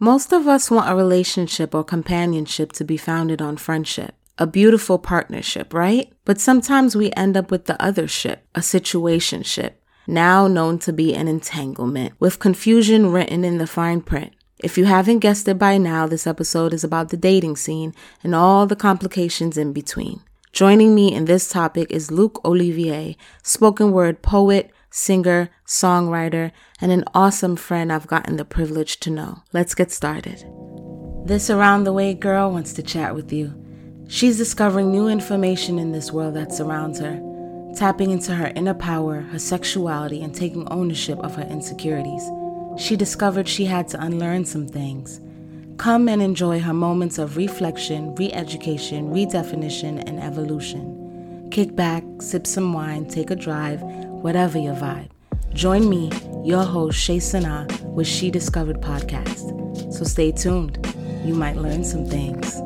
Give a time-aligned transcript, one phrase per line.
[0.00, 4.96] Most of us want a relationship or companionship to be founded on friendship, a beautiful
[4.96, 6.12] partnership, right?
[6.24, 9.72] But sometimes we end up with the other ship, a situationship,
[10.06, 14.34] now known to be an entanglement, with confusion written in the fine print.
[14.62, 17.92] If you haven't guessed it by now, this episode is about the dating scene
[18.22, 20.20] and all the complications in between.
[20.52, 27.04] Joining me in this topic is Luke Olivier, spoken word poet, singer, songwriter, and an
[27.14, 29.42] awesome friend I've gotten the privilege to know.
[29.52, 30.44] Let's get started.
[31.24, 33.54] This around the way girl wants to chat with you.
[34.08, 37.20] She's discovering new information in this world that surrounds her,
[37.76, 42.28] tapping into her inner power, her sexuality, and taking ownership of her insecurities.
[42.76, 45.20] She discovered she had to unlearn some things.
[45.76, 51.48] Come and enjoy her moments of reflection, re education, redefinition, and evolution.
[51.50, 53.82] Kick back, sip some wine, take a drive,
[54.22, 55.10] whatever your vibe.
[55.54, 56.10] Join me,
[56.44, 59.92] your host, Shay Sana, with She Discovered podcast.
[59.92, 60.78] So stay tuned.
[61.24, 62.60] You might learn some things.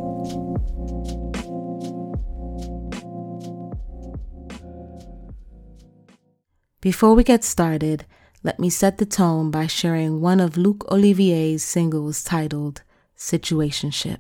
[6.80, 8.06] Before we get started,
[8.42, 12.82] let me set the tone by sharing one of Luke Olivier's singles titled
[13.16, 14.18] Situationship.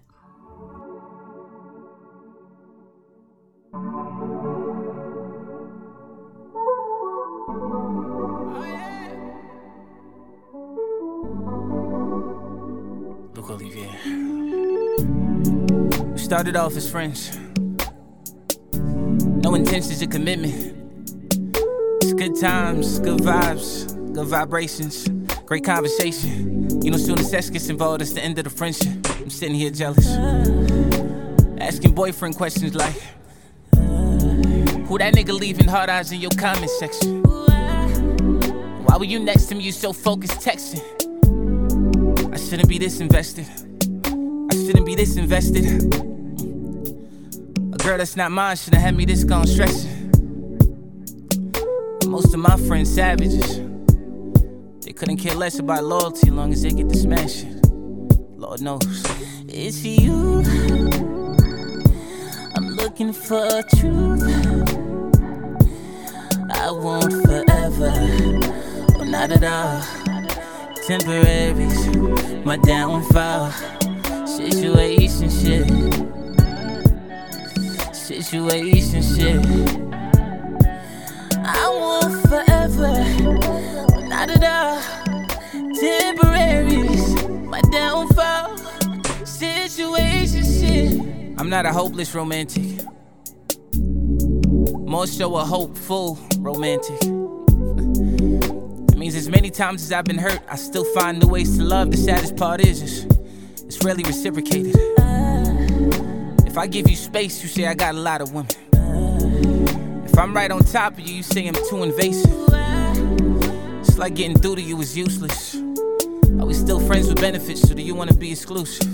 [16.32, 17.38] Started off as friends.
[18.72, 20.74] No intentions of commitment.
[22.02, 25.06] It's good times, good vibes, good vibrations,
[25.44, 26.82] great conversation.
[26.82, 29.06] You know, soon as sex gets involved, it's the end of the friendship.
[29.20, 30.06] I'm sitting here jealous.
[31.60, 32.94] Asking boyfriend questions like,
[33.74, 37.22] Who that nigga leaving hard eyes in your comment section?
[38.84, 39.64] Why were you next to me?
[39.64, 40.82] You so focused texting.
[42.32, 43.46] I shouldn't be this invested.
[44.72, 45.66] Shouldn't be this invested.
[47.74, 50.10] A girl, that's not mine, should've had me this gone stressing.
[52.06, 53.58] Most of my friends savages.
[54.80, 57.60] They couldn't care less about loyalty long as they get the smashing.
[58.38, 59.04] Lord knows.
[59.46, 60.42] It's you.
[62.56, 64.22] I'm looking for truth.
[66.50, 67.92] I want forever.
[68.98, 69.82] Oh, not at all.
[70.86, 71.94] Temporaries.
[72.46, 73.52] My downfall.
[74.50, 75.92] Situation shit
[78.32, 79.38] situation shit.
[81.44, 82.94] I want forever,
[83.88, 84.80] but not at all.
[85.78, 88.56] Temporaries, my downfall,
[89.26, 91.00] situation shit.
[91.38, 92.80] I'm not a hopeless romantic,
[93.74, 97.02] more so a hopeful romantic.
[98.92, 101.64] It means as many times as I've been hurt, I still find new ways to
[101.64, 101.90] love.
[101.90, 103.21] The saddest part is, it's,
[103.74, 104.76] it's rarely reciprocated.
[106.46, 108.50] If I give you space, you say I got a lot of women.
[110.04, 112.30] If I'm right on top of you, you say I'm too invasive.
[113.80, 115.54] It's like getting through to you is useless.
[115.54, 118.86] Are we still friends with benefits, or do you wanna be exclusive?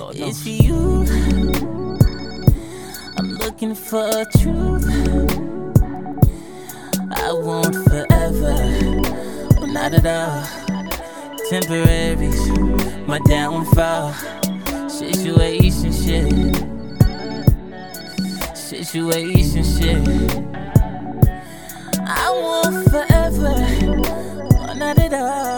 [0.00, 0.44] Lord knows.
[0.44, 1.06] It's you.
[3.16, 4.84] I'm looking for truth.
[7.12, 9.00] I want forever,
[9.60, 10.63] but not at all.
[11.50, 12.48] Temporaries,
[13.06, 14.12] my downfall,
[14.88, 16.74] situation shit
[18.74, 19.98] situation shit.
[22.06, 23.54] I want forever,
[24.66, 25.53] but not at all.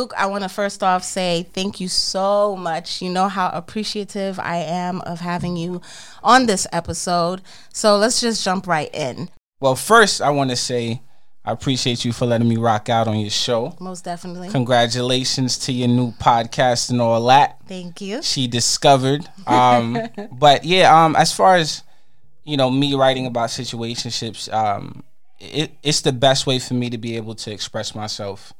[0.00, 3.02] Luke, I want to first off say thank you so much.
[3.02, 5.82] You know how appreciative I am of having you
[6.22, 7.42] on this episode.
[7.74, 9.28] So let's just jump right in.
[9.60, 11.02] Well, first, I want to say
[11.44, 13.76] I appreciate you for letting me rock out on your show.
[13.78, 14.48] Most definitely.
[14.48, 17.58] Congratulations to your new podcast and all that.
[17.68, 18.22] Thank you.
[18.22, 19.28] She discovered.
[19.46, 19.98] Um,
[20.32, 21.82] but yeah, um, as far as
[22.44, 25.04] you know, me writing about situationships, um,
[25.38, 28.54] it, it's the best way for me to be able to express myself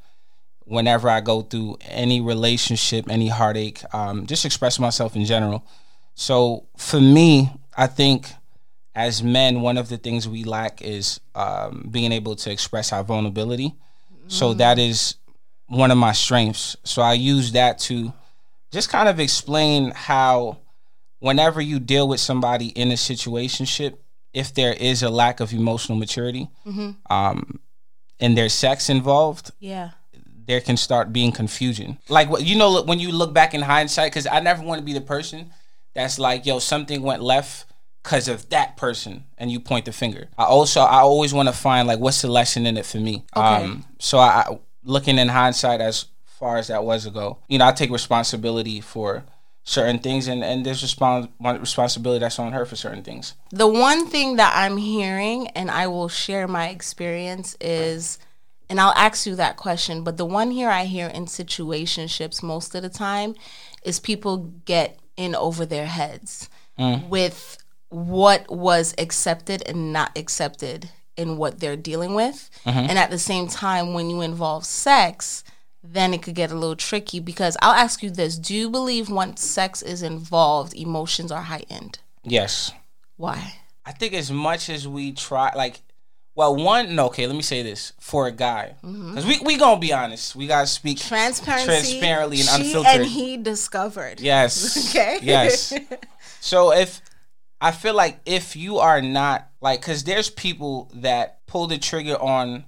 [0.71, 5.67] whenever I go through any relationship, any heartache, um, just express myself in general.
[6.15, 8.29] So for me, I think
[8.95, 13.03] as men, one of the things we lack is um, being able to express our
[13.03, 13.75] vulnerability.
[14.15, 14.31] Mm.
[14.31, 15.17] So that is
[15.67, 16.77] one of my strengths.
[16.85, 18.13] So I use that to
[18.71, 20.59] just kind of explain how
[21.19, 23.97] whenever you deal with somebody in a situationship,
[24.33, 26.91] if there is a lack of emotional maturity, mm-hmm.
[27.13, 27.59] um,
[28.21, 29.91] and there's sex involved, yeah,
[30.50, 31.97] there can start being confusion.
[32.08, 34.93] Like you know when you look back in hindsight, because I never want to be
[34.93, 35.52] the person
[35.94, 37.67] that's like, yo, something went left
[38.02, 40.26] because of that person, and you point the finger.
[40.37, 43.25] I also I always want to find like what's the lesson in it for me.
[43.37, 43.64] Okay.
[43.64, 47.67] Um, so I, I looking in hindsight as far as that was ago, you know,
[47.67, 49.25] I take responsibility for
[49.62, 51.31] certain things, and and there's respons-
[51.61, 53.35] responsibility that's on her for certain things.
[53.50, 58.19] The one thing that I'm hearing, and I will share my experience, is,
[58.71, 62.75] and I'll ask you that question, but the one here I hear in situationships most
[62.77, 63.35] of the time
[63.83, 67.07] is people get in over their heads mm.
[67.09, 67.59] with
[67.89, 72.49] what was accepted and not accepted in what they're dealing with.
[72.65, 72.79] Mm-hmm.
[72.79, 75.43] And at the same time, when you involve sex,
[75.83, 79.11] then it could get a little tricky because I'll ask you this Do you believe
[79.11, 81.99] once sex is involved, emotions are heightened?
[82.23, 82.73] Yes.
[83.17, 83.55] Why?
[83.85, 85.81] I think as much as we try, like,
[86.41, 89.79] well, one, no, okay, let me say this for a guy, because we we gonna
[89.79, 91.67] be honest, we gotta speak Transparency.
[92.01, 93.01] transparently and she unfiltered.
[93.03, 94.21] and he discovered.
[94.21, 94.55] Yes.
[94.91, 95.19] Okay.
[95.23, 95.75] Yes.
[96.41, 97.03] So if
[97.61, 102.17] I feel like if you are not like, because there's people that pull the trigger
[102.17, 102.65] on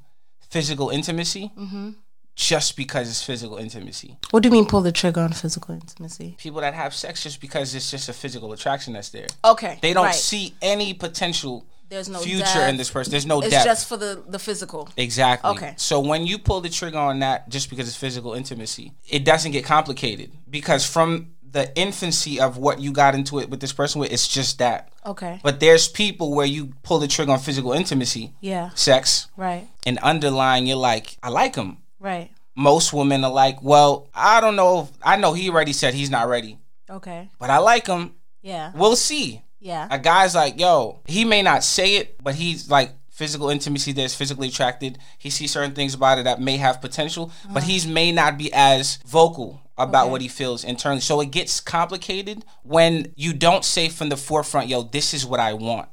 [0.51, 1.91] physical intimacy Mm-hmm.
[2.37, 4.19] just because it's physical intimacy.
[4.33, 6.37] What do you mean pull the trigger on physical intimacy?
[6.39, 9.29] People that have sex just because it's just a physical attraction that's there.
[9.53, 9.79] Okay.
[9.81, 10.15] They don't right.
[10.33, 12.71] see any potential There's no future depth.
[12.71, 13.11] in this person.
[13.11, 13.65] There's no It's depth.
[13.65, 14.89] just for the the physical.
[14.97, 15.51] Exactly.
[15.51, 15.75] Okay.
[15.77, 19.53] So when you pull the trigger on that just because it's physical intimacy, it doesn't
[19.53, 24.01] get complicated because from the infancy of what you got into it with this person
[24.01, 24.89] with, it's just that.
[25.05, 25.39] Okay.
[25.43, 28.71] But there's people where you pull the trigger on physical intimacy, Yeah.
[28.75, 29.69] sex, Right.
[29.85, 31.77] and underlying you're like, I like him.
[32.01, 32.31] Right.
[32.57, 34.83] Most women are like, well, I don't know.
[34.85, 36.57] If, I know he already said he's not ready,
[36.89, 37.29] Okay.
[37.39, 38.15] but I like him.
[38.41, 38.73] Yeah.
[38.75, 39.43] We'll see.
[39.63, 39.87] Yeah.
[39.91, 44.15] A guy's like, yo, he may not say it, but he's like physical intimacy that's
[44.15, 44.99] physically attracted.
[45.19, 48.53] He sees certain things about it that may have potential, but he's may not be
[48.53, 50.11] as vocal about Okay.
[50.13, 51.01] what he feels internally.
[51.01, 55.39] So it gets complicated when you don't say from the forefront, yo, this is what
[55.41, 55.89] I want.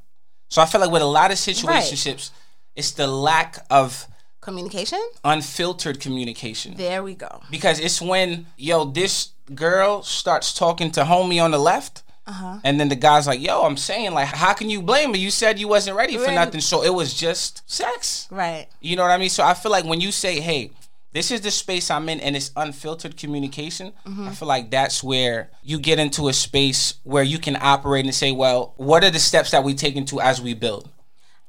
[0.50, 2.32] So I feel like with a lot of situationships,
[2.76, 4.08] it's the lack of
[4.42, 5.00] Communication.
[5.24, 7.42] unfiltered communication There we go.
[7.52, 12.60] because it's when yo this girl starts talking to homie on the left Uh-huh.
[12.64, 15.32] and then the guy's like yo i'm saying like how can you blame me you
[15.32, 16.36] said you wasn't ready for Right.
[16.36, 18.68] nothing so it was just sex Right.
[18.82, 20.72] you know what i mean so i feel like when you say hey
[21.12, 24.28] this is the space i'm in and it's unfiltered communication Mm-hmm.
[24.28, 28.14] i feel like that's where you get into a space where you can operate and
[28.14, 30.88] say well what are the steps that we take into as we build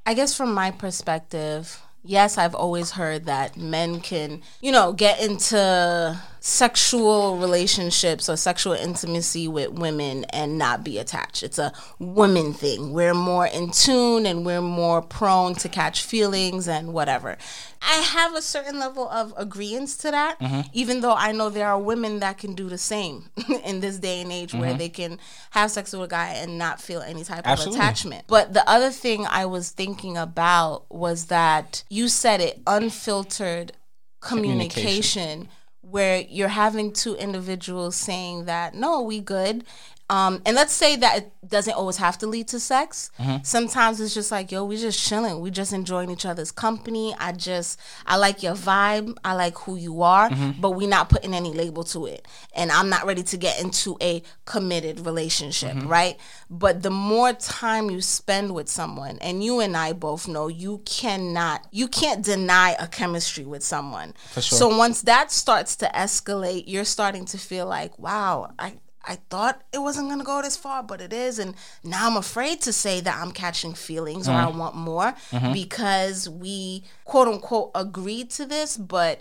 [0.06, 5.20] I guess from my perspective, yes, I've always heard that men can, you know, get
[5.20, 11.42] into sexual relationships or sexual intimacy with women and not be attached.
[11.42, 12.92] It's a women thing.
[12.92, 17.36] We're more in tune and we're more prone to catch feelings and whatever.
[17.82, 20.60] I have a certain level of agreement to that, mm-hmm.
[20.72, 23.30] even though I know there are women that can do the same
[23.64, 24.78] in this day and age where mm-hmm.
[24.78, 25.18] they can
[25.50, 27.78] have sex with a guy and not feel any type Absolutely.
[27.78, 28.24] of attachment.
[28.28, 33.72] But the other thing I was thinking about was that you said it unfiltered
[34.20, 35.48] communication,
[35.90, 39.64] where you're having two individuals saying that no, we good.
[40.10, 43.12] Um, and let's say that it doesn't always have to lead to sex.
[43.16, 43.44] Mm-hmm.
[43.44, 45.40] Sometimes it's just like, yo, we just chilling.
[45.40, 47.14] We just enjoying each other's company.
[47.16, 49.16] I just, I like your vibe.
[49.24, 50.60] I like who you are, mm-hmm.
[50.60, 52.26] but we're not putting any label to it.
[52.56, 55.86] And I'm not ready to get into a committed relationship, mm-hmm.
[55.86, 56.18] right?
[56.50, 60.82] But the more time you spend with someone, and you and I both know you
[60.84, 64.14] cannot, you can't deny a chemistry with someone.
[64.32, 64.58] For sure.
[64.58, 69.62] So once that starts to escalate, you're starting to feel like, wow, I I thought
[69.72, 73.00] it wasn't gonna go this far, but it is, and now I'm afraid to say
[73.00, 74.58] that I'm catching feelings or I mm-hmm.
[74.58, 75.52] want more mm-hmm.
[75.52, 79.20] because we quote unquote agreed to this, but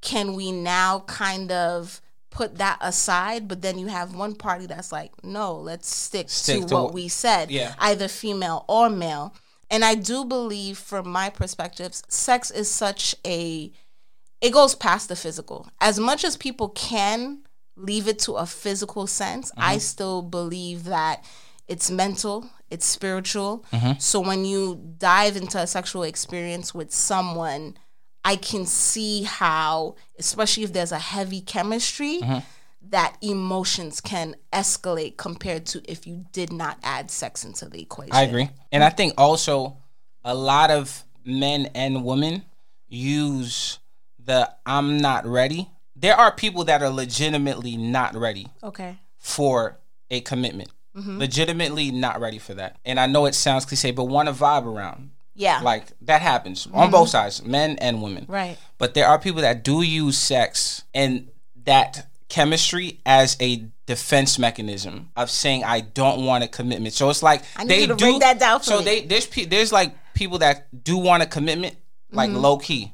[0.00, 3.46] can we now kind of put that aside?
[3.48, 6.84] But then you have one party that's like, no, let's stick, Stick to, to what
[6.84, 7.74] what- we said, Yeah.
[7.78, 9.34] either female or male.
[9.72, 13.70] And I do believe, from my perspectives, sex is such a
[14.40, 15.68] it goes past the physical.
[15.80, 17.40] As much as people can
[17.76, 19.80] leave it to a physical sense, I mm-hmm.
[19.80, 21.24] still believe that
[21.66, 23.64] it's mental, it's spiritual.
[23.72, 23.98] Mm-hmm.
[23.98, 27.76] So when you dive into a sexual experience with someone,
[28.24, 32.38] I can see how, especially if there's a heavy chemistry, mm-hmm.
[32.90, 38.14] that emotions can escalate compared to if you did not add sex into the equation.
[38.14, 38.50] I agree.
[38.72, 39.78] And I think also
[40.24, 42.44] a lot of men and women
[42.88, 43.78] use
[44.18, 45.70] the I'm not ready.
[46.00, 48.98] There are people that are legitimately not ready Okay.
[49.18, 49.78] for
[50.10, 50.70] a commitment.
[50.94, 52.76] Legitimately not ready for that.
[52.84, 55.10] And I know it sounds cliche, but want to vibe around.
[55.34, 55.60] Yeah.
[55.60, 58.26] Like that happens on both sides, men and women.
[58.28, 58.58] Right.
[58.78, 61.28] But there are people that do use sex and
[61.64, 66.94] that chemistry as a defense mechanism of saying I don't want a commitment.
[66.94, 68.84] So it's like I need they do that down for so me.
[68.84, 71.76] they there's there's like people that do want a commitment
[72.12, 72.38] like Mm-hmm.
[72.40, 72.92] low key,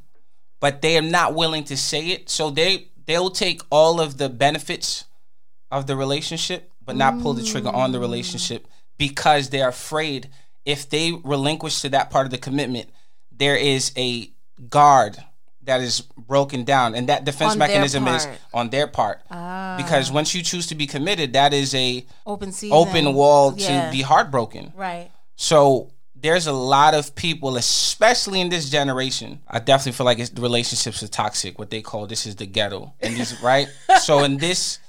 [0.60, 2.28] but they are not willing to say it.
[2.30, 5.04] So they they'll take all of the benefits
[5.70, 8.66] of the relationship but not pull the trigger on the relationship
[8.98, 10.28] because they're afraid
[10.64, 12.88] if they relinquish to that part of the commitment
[13.32, 14.30] there is a
[14.70, 15.16] guard
[15.62, 19.74] that is broken down and that defense On mechanism is on their part Ah.
[19.76, 22.76] because once you choose to be committed that is a Open season.
[22.76, 25.10] open wall to be heartbroken Right.
[25.34, 25.90] so
[26.26, 29.40] there's a lot of people, especially in this generation.
[29.46, 31.56] I definitely feel like it's, the relationships are toxic.
[31.56, 33.68] What they call this is the ghetto, and these right.
[34.00, 34.80] so in this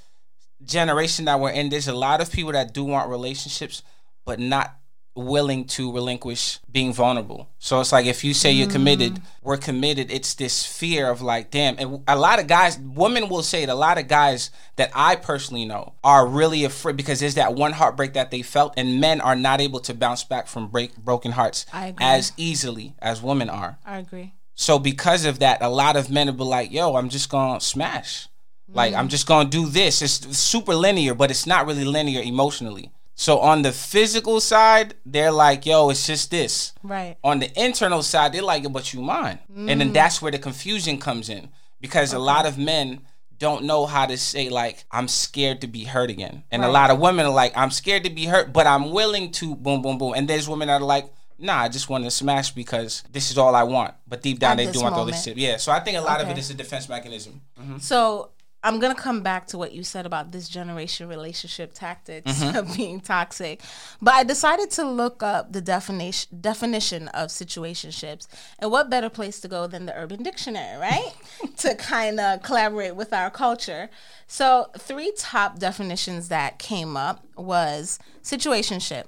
[0.65, 3.83] generation that we're in, there's a lot of people that do want relationships,
[4.25, 4.75] but not
[5.17, 7.49] willing to relinquish being vulnerable.
[7.59, 9.21] So it's like if you say you're committed, mm.
[9.41, 10.11] we're committed.
[10.11, 11.77] It's this fear of like, damn.
[11.79, 13.69] And a lot of guys, women will say it.
[13.69, 17.73] A lot of guys that I personally know are really afraid because there's that one
[17.73, 21.31] heartbreak that they felt, and men are not able to bounce back from break broken
[21.31, 23.79] hearts as easily as women are.
[23.85, 24.33] I agree.
[24.53, 27.59] So because of that, a lot of men will be like, "Yo, I'm just gonna
[27.59, 28.27] smash.
[28.69, 29.11] Like I'm mm.
[29.11, 30.01] just gonna do this.
[30.01, 35.31] It's super linear, but it's not really linear emotionally." So on the physical side, they're
[35.31, 37.17] like, "Yo, it's just this." Right.
[37.23, 39.93] On the internal side, they're like, it, "But you mine," and then mm.
[39.93, 41.49] that's where the confusion comes in
[41.81, 43.01] because a lot of men
[43.39, 46.91] don't know how to say like I'm scared to be hurt again, and a lot
[46.91, 49.97] of women are like I'm scared to be hurt, but I'm willing to boom boom
[49.97, 51.11] boom, and there's women that are like.
[51.39, 53.93] Nah, I just want to smash because this is all I want.
[54.07, 55.37] But deep down, At they do want all this shit.
[55.37, 57.41] Yeah, so I think a lot of it is a defense mechanism.
[57.61, 57.77] Mm-hmm.
[57.77, 58.31] So
[58.63, 62.57] I'm gonna come back to what you said about this generation relationship tactics Mm-hmm.
[62.57, 63.61] of being toxic,
[64.01, 68.27] but I decided to look up the definition definition of situationships,
[68.59, 71.13] and what better place to go than the Urban Dictionary, right?
[71.57, 73.89] to kind of collaborate with our culture.
[74.27, 79.05] So three top definitions that came up was situationship.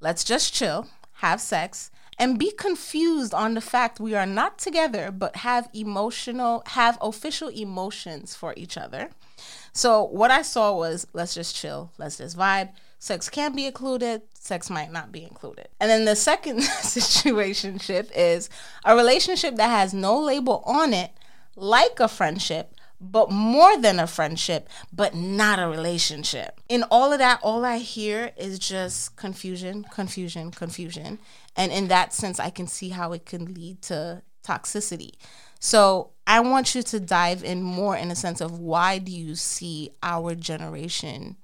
[0.00, 5.10] Let's just chill, have sex, and be confused on the fact we are not together
[5.10, 9.10] but have emotional have official emotions for each other.
[9.72, 12.70] So what I saw was let's just chill, let's just vibe.
[12.98, 15.68] Sex can be included, sex might not be included.
[15.80, 18.48] And then the second situationship is
[18.84, 21.10] a relationship that has no label on it,
[21.56, 26.60] like a friendship, but more than a friendship, but not a relationship.
[26.68, 31.18] In all of that, all I hear is just confusion, confusion, confusion.
[31.56, 35.12] And in that sense, I can see how it can lead to toxicity.
[35.60, 39.34] So I want you to dive in more in a sense of why do you
[39.34, 41.36] see our generation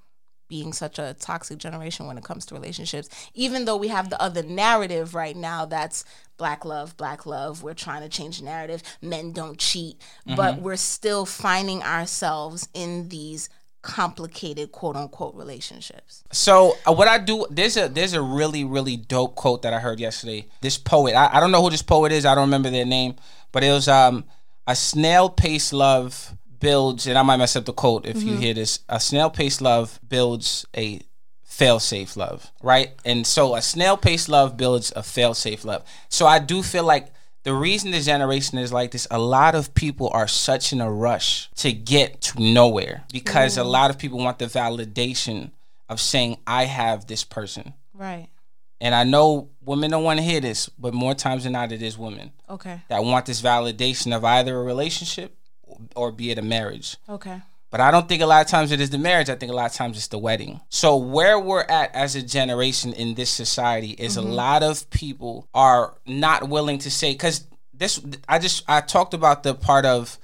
[0.49, 4.21] being such a toxic generation when it comes to relationships, even though we have the
[4.21, 6.05] other narrative right now that's
[6.39, 7.63] black love, black love.
[7.63, 8.83] We're trying to change the narrative.
[9.03, 10.63] Men don't cheat, but mm-hmm.
[10.63, 13.51] we're still finding ourselves in these
[13.83, 16.25] complicated quote unquote relationships.
[16.33, 19.79] So uh, what I do there's a there's a really really dope quote that I
[19.79, 20.49] heard yesterday.
[20.61, 22.27] This poet, I, I don't know who this poet is.
[22.27, 23.17] I don't remember their name,
[23.53, 24.25] but it was um
[24.67, 28.53] a snail pace love builds, and I might mess up the quote if you hear
[28.53, 28.81] this.
[28.89, 31.01] A snail pace love builds a
[31.45, 32.93] fail safe love, right?
[33.05, 35.83] And so a snail pace love builds a fail safe love.
[36.09, 37.09] So I do feel like
[37.49, 40.93] the reason the generation is like this, a lot of people are such in a
[40.93, 43.71] rush to get to nowhere because a mm-hmm.
[43.71, 45.53] lot of people want the validation
[45.89, 47.73] of saying, I have this person.
[47.95, 48.29] Right.
[48.83, 51.81] And I know women don't want to hear this, but more times than not, it
[51.81, 52.83] is women Okay.
[52.91, 55.35] that want this validation of either a relationship
[55.97, 56.99] or be it a marriage.
[57.09, 57.41] Okay.
[57.71, 59.29] But I don't think a lot of times it is the marriage.
[59.29, 60.61] I think a lot of times it's the wedding.
[60.71, 64.31] So where we're at as a generation in this society is a mm-hmm.
[64.31, 68.01] lot of people are not willing to say because this.
[68.29, 70.19] I just I talked about the part of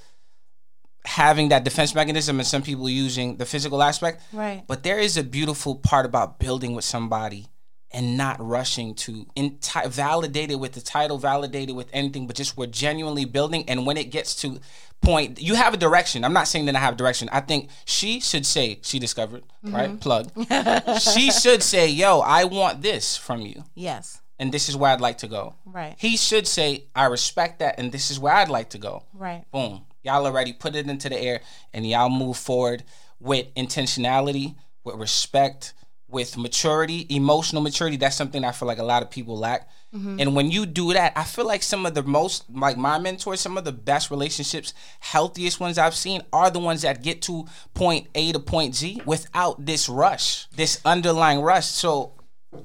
[1.04, 4.22] having that defense mechanism and some people using the physical aspect.
[4.32, 4.64] Right.
[4.66, 7.46] But there is a beautiful part about building with somebody
[7.92, 12.34] and not rushing to enti- validate it with the title, validate it with anything, but
[12.34, 13.68] just we're genuinely building.
[13.68, 14.60] And when it gets to
[15.04, 16.24] point, you have a direction.
[16.24, 17.28] I'm not saying that I have direction.
[17.32, 19.74] I think she should say she discovered, mm-hmm.
[19.74, 20.00] right?
[20.00, 20.30] Plug.
[21.00, 24.20] she should say, "Yo, I want this from you." Yes.
[24.38, 25.54] And this is where I'd like to go.
[25.64, 25.94] Right.
[25.96, 29.04] He should say, I respect that, and this is where I'd like to go.
[29.12, 29.44] Right.
[29.52, 29.86] Boom.
[30.02, 31.40] Y'all already put it into the air
[31.72, 32.84] and y'all move forward
[33.20, 35.72] with intentionality, with respect,
[36.08, 37.96] with maturity, emotional maturity.
[37.96, 39.68] That's something I feel like a lot of people lack.
[39.94, 40.20] Mm-hmm.
[40.20, 43.40] And when you do that, I feel like some of the most, like my mentors,
[43.40, 47.46] some of the best relationships, healthiest ones I've seen are the ones that get to
[47.74, 51.66] point A to point Z without this rush, this underlying rush.
[51.66, 52.12] So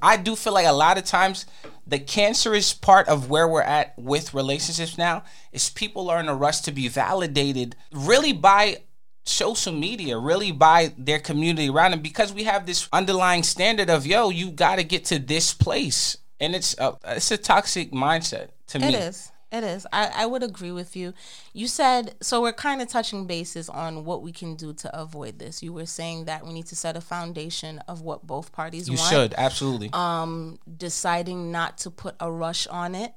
[0.02, 1.46] I do feel like a lot of times
[1.86, 6.34] the cancerous part of where we're at with relationships now is people are in a
[6.34, 8.82] rush to be validated really by
[9.24, 14.06] social media really by their community around them because we have this underlying standard of
[14.06, 18.48] yo you got to get to this place and it's a, it's a toxic mindset
[18.68, 19.32] to me It is.
[19.52, 19.84] It is.
[19.92, 21.12] I, I would agree with you.
[21.52, 22.40] You said so.
[22.40, 25.60] We're kind of touching bases on what we can do to avoid this.
[25.60, 28.96] You were saying that we need to set a foundation of what both parties you
[28.96, 29.10] want.
[29.10, 33.12] should absolutely Um, deciding not to put a rush on it,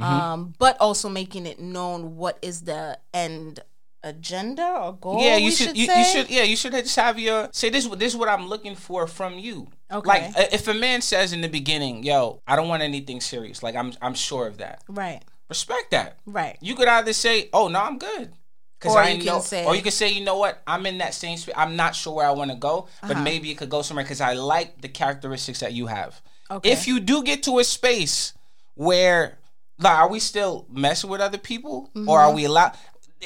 [0.00, 0.12] Mm-hmm.
[0.12, 3.60] um, but also making it known what is the end
[4.02, 5.22] agenda or goal.
[5.22, 7.86] yeah you should, should you, you should yeah you should just have your say this
[7.86, 10.08] what this is what i'm looking for from you Okay.
[10.08, 13.76] like if a man says in the beginning yo i don't want anything serious like
[13.76, 15.22] i'm i'm sure of that Right.
[15.48, 16.56] respect that Right.
[16.60, 18.32] you could either say oh no i'm good
[18.80, 20.84] Cause Or I you can know, say- or you can say, you know what, I'm
[20.84, 21.54] in that same space.
[21.56, 23.22] I'm not sure where I want to go, but Uh-huh.
[23.22, 26.20] maybe it could go somewhere because I like the characteristics that you have.
[26.50, 26.70] Okay.
[26.70, 28.34] If you do get to a space
[28.74, 29.38] where,
[29.78, 32.10] like, are we still messing with other people, or Mm-hmm.
[32.10, 32.72] are we allowed?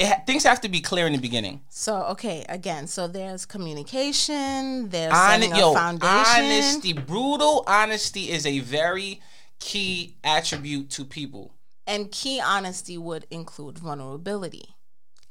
[0.00, 1.60] It, things have to be clear in the beginning.
[1.68, 4.88] So okay, again, so there's communication.
[4.90, 6.44] There's Hon- setting yo, foundation.
[6.44, 9.20] honesty, brutal honesty is a very
[9.58, 11.52] key attribute to people.
[11.86, 14.76] and key honesty would include vulnerability.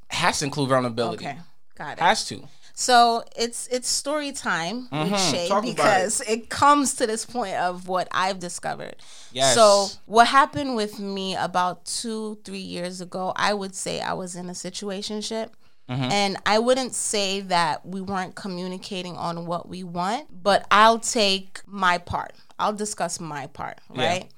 [0.09, 1.25] Has to include vulnerability.
[1.25, 1.37] Okay,
[1.77, 1.99] got it.
[1.99, 2.43] Has to.
[2.79, 6.47] So it's it's story time with Mhm, Shay talk because it.
[6.49, 8.97] comes to this point of what I've discovered.
[9.31, 9.55] Yes.
[9.55, 13.33] So what happened with me about two three years ago?
[13.35, 15.49] I would say I was in a situationship.
[15.89, 16.11] Mm-hmm.
[16.11, 21.61] And I wouldn't say that we weren't communicating on what we want, but I'll take
[21.65, 22.33] my part.
[22.59, 24.07] I'll discuss my part, Yeah.
[24.07, 24.31] right?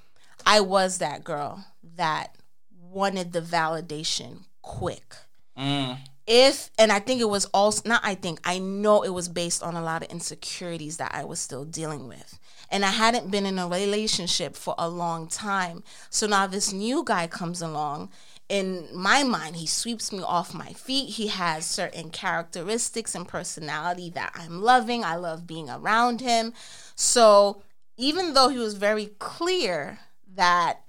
[0.45, 1.65] I was that girl
[1.97, 2.35] that
[2.79, 5.15] wanted the validation quick
[5.57, 5.97] Mm.
[6.29, 9.63] If and i think it was also not i think i know it was based
[9.63, 12.39] on a lot of insecurities that i was still dealing with.
[12.71, 15.83] And i hadn't been in a relationship for a long time.
[16.11, 18.11] So now this new guy comes along.
[18.47, 21.15] In my mind he sweeps me off my feet.
[21.15, 25.03] He has certain characteristics and personality that i'm loving.
[25.03, 26.53] I love being around him.
[26.95, 27.63] So
[27.97, 29.99] even though he was very clear
[30.35, 30.83] that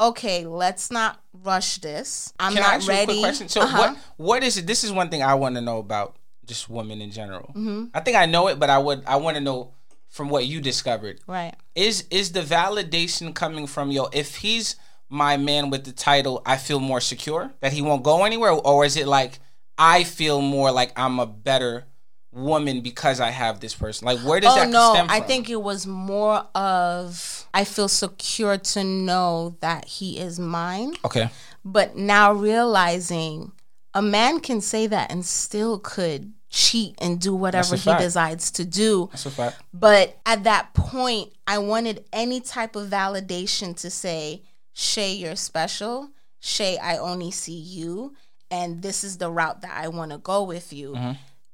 [0.00, 3.48] okay let's not rush this i'm Can I not ask you a ready quick question?
[3.48, 3.78] So Uh-huh.
[3.78, 4.66] what what is it?
[4.66, 7.48] This is one thing I want to know about just women in general.
[7.54, 7.84] Mm-hmm.
[7.94, 9.72] I think I know it, but I would I want to know
[10.08, 11.20] from what you discovered.
[11.26, 14.08] right Is is the validation coming from yo?
[14.12, 14.76] If he's
[15.10, 18.84] my man with the title, I feel more secure that he won't go anywhere, or
[18.84, 19.40] is it like
[19.78, 21.86] I feel more like I'm a better
[22.32, 24.06] woman because I have this person?
[24.06, 25.16] Like where does oh that no stem from?
[25.16, 30.94] i think it was more of i feel secure to know that he is mine
[31.04, 31.30] okay.
[31.64, 33.52] but now realizing
[33.94, 38.64] a man can say that and still could cheat and do whatever he decides to
[38.64, 39.62] do That's a fact.
[39.72, 46.10] but at that point i wanted any type of validation to say shay you're special
[46.40, 48.14] shay i only see you
[48.50, 51.12] and this is the route that i want to go with you mm-hmm.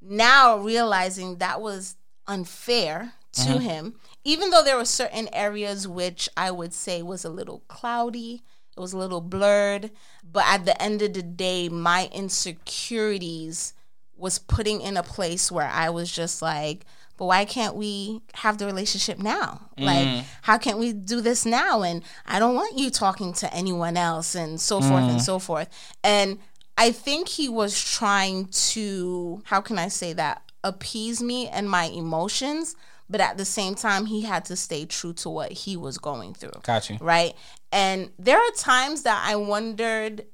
[0.08, 3.60] Now realizing that was unfair to mm-hmm.
[3.60, 8.42] him even though there were certain areas which i would say was a little cloudy
[8.76, 9.90] it was a little blurred
[10.22, 13.74] but at the end of the day my insecurities
[14.16, 16.84] was putting in a place where i was just like
[17.16, 19.68] but why can't we have the relationship now?
[19.78, 20.24] Like mm.
[20.42, 21.82] how can't we do this now?
[21.82, 25.24] And i don't want you talking to anyone else and so forth and mm.
[25.24, 25.68] so forth.
[26.02, 26.38] And
[26.76, 31.84] I think he was trying to, how can I say that, appease me and my
[31.84, 32.74] emotions,
[33.08, 36.34] but at the same time, he had to stay true to what he was going
[36.34, 36.60] through.
[36.62, 36.98] Gotcha.
[37.00, 37.34] Right.
[37.70, 40.24] And there are times that I wondered,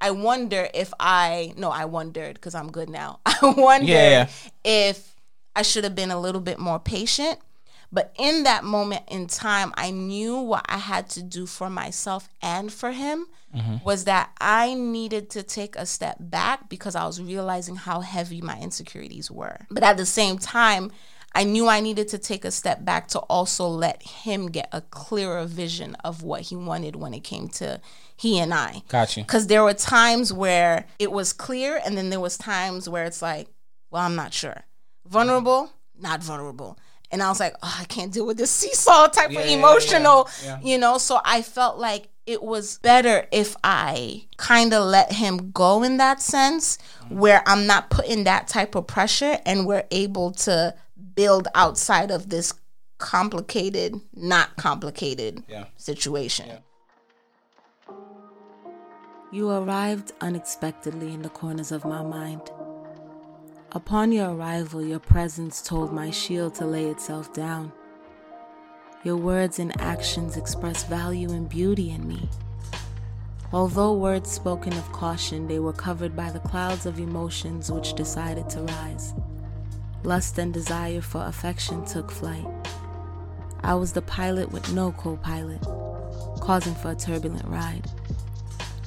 [0.00, 3.20] I wonder if I, no, I wondered because I'm good now.
[3.26, 4.28] I wondered Yeah, yeah.
[4.64, 5.16] if
[5.56, 7.38] I should have been a little bit more patient.
[7.92, 12.28] But in that moment in time, I knew what I had to do for myself
[12.40, 13.84] and for him mm-hmm.
[13.84, 18.40] was that I needed to take a step back because I was realizing how heavy
[18.40, 19.58] my insecurities were.
[19.70, 20.92] But at the same time,
[21.34, 24.80] I knew I needed to take a step back to also let him get a
[24.80, 27.80] clearer vision of what he wanted when it came to
[28.16, 28.82] he and I.
[28.88, 29.22] Got you.
[29.22, 33.22] Because there were times where it was clear, and then there was times where it's
[33.22, 33.48] like,
[33.90, 34.64] well, I'm not sure.
[35.06, 36.78] Vulnerable, not vulnerable.
[37.12, 39.52] And I was like, oh, I can't deal with this seesaw type Yeah, of yeah,
[39.52, 40.60] yeah, emotional, yeah.
[40.62, 40.98] you know.
[40.98, 45.96] So I felt like it was better if I kind of let him go in
[45.96, 47.18] that sense, mm-hmm.
[47.18, 50.74] where I'm not putting that type of pressure, and we're able to
[51.14, 52.54] build outside of this
[52.98, 55.64] complicated, not complicated Yeah.
[55.76, 56.46] situation.
[56.48, 56.58] Yeah.
[59.32, 62.50] You arrived unexpectedly in the corners of my mind.
[63.72, 67.70] Upon your arrival, your presence told my shield to lay itself down.
[69.04, 72.28] Your words and actions express value and beauty in me.
[73.52, 78.50] Although words spoken of caution, they were covered by the clouds of emotions which decided
[78.50, 79.14] to rise.
[80.02, 82.48] Lust and desire for affection took flight.
[83.62, 85.62] I was the pilot with no co pilot,
[86.40, 87.88] causing for a turbulent ride,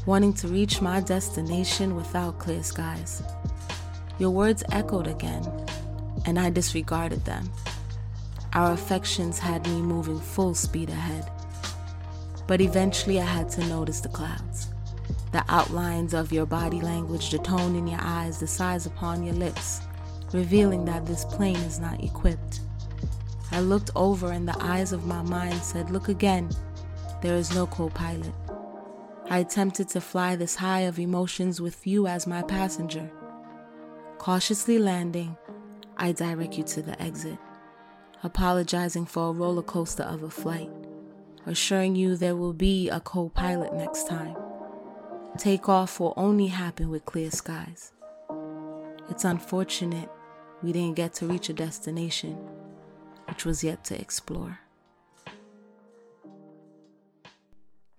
[0.06, 3.24] wanting to reach my destination without clear skies.
[4.24, 5.46] Your words echoed again,
[6.26, 7.52] and I disregarded them.
[8.54, 11.30] Our affections had me moving full speed ahead.
[12.48, 14.70] But eventually I had to notice the clouds,
[15.34, 19.36] the outlines of your body language, the tone in your eyes, the size upon your
[19.36, 19.82] lips,
[20.32, 22.62] revealing that this plane is not equipped.
[23.52, 26.50] I looked over, and the eyes of my mind said, Look again,
[27.22, 28.34] there is no co pilot.
[29.30, 33.12] I attempted to fly this high of emotions with you as my passenger.
[34.24, 35.36] Cautiously landing,
[35.98, 37.38] I direct you to the exit,
[38.24, 40.70] apologizing for a roller coaster of a flight
[41.46, 44.38] assuring you there will be a co pilot next time.
[45.38, 47.92] Takeoff will only happen with clear skies.
[49.10, 50.10] It's unfortunate
[50.62, 52.38] we didn't get to reach a destination,
[53.28, 54.60] which was yet to explore.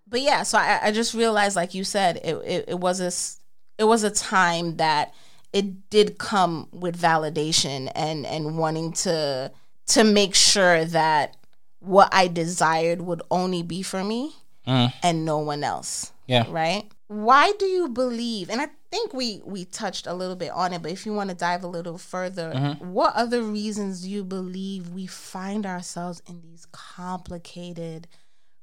[0.09, 3.13] But yeah, so I, I just realized, like you said, it, it, it was a
[3.77, 5.13] it was a time that
[5.55, 9.51] it did come with validation and and wanting to
[9.87, 11.37] to make sure that
[11.79, 14.35] what I desired would only be for me
[14.67, 14.93] mm.
[15.03, 16.13] and no one else.
[16.27, 16.45] Yeah.
[16.49, 16.85] Right?
[17.07, 20.83] Why do you believe and I think we we touched a little bit on it,
[20.83, 22.93] but if you want to dive a little further, mm-hmm.
[22.93, 28.09] what other reasons do you believe we find ourselves in these complicated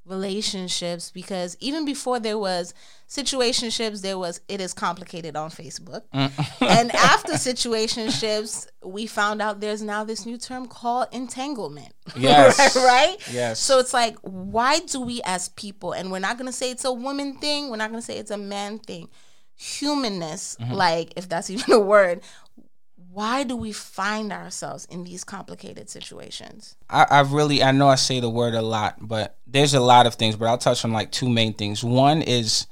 [0.06, 2.74] relationships because even before there was
[3.08, 6.02] situationships there was it is complicated on facebook.
[6.14, 6.32] Mm.
[6.68, 11.94] and after situationships we found out there's now this new term called entanglement.
[12.16, 12.76] Yes.
[12.76, 13.18] Right?
[13.32, 13.60] Yes.
[13.60, 16.86] So it's like why do we as people and we're not going to say it's
[16.86, 19.08] a woman thing we're not going to say it's a man thing
[19.56, 20.74] humanness mm-hmm.
[20.74, 22.22] like if that's even a word
[23.13, 26.76] why do we find ourselves in these complicated situations?
[26.89, 30.06] I, I really, I know I say the word a lot, but there's a lot
[30.06, 31.84] of things, but I'll touch on like two main things.
[31.84, 32.67] One is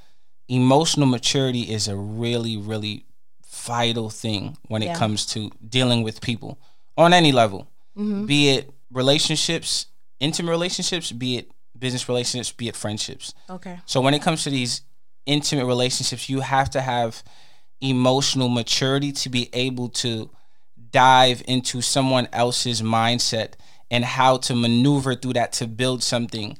[0.47, 3.05] emotional maturity is a really, really
[3.47, 4.93] vital thing when yeah.
[4.93, 6.59] it comes to dealing with people
[6.97, 8.25] on any level, mm-hmm.
[8.25, 9.87] be it relationships,
[10.19, 13.33] intimate relationships, be it business relationships, be it friendships.
[13.49, 13.79] Okay.
[13.85, 14.81] So when it comes to these
[15.25, 17.23] intimate relationships, you have to have
[17.81, 20.29] emotional maturity to be able to
[20.91, 23.53] dive into someone else's mindset
[23.91, 26.57] and how to maneuver through that to build something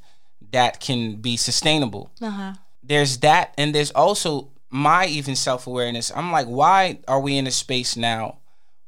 [0.52, 2.12] that can be sustainable.
[2.22, 2.54] Uh-huh.
[2.84, 6.12] There's that, and there's also my even self awareness.
[6.16, 8.40] I'm like, why are we in a space now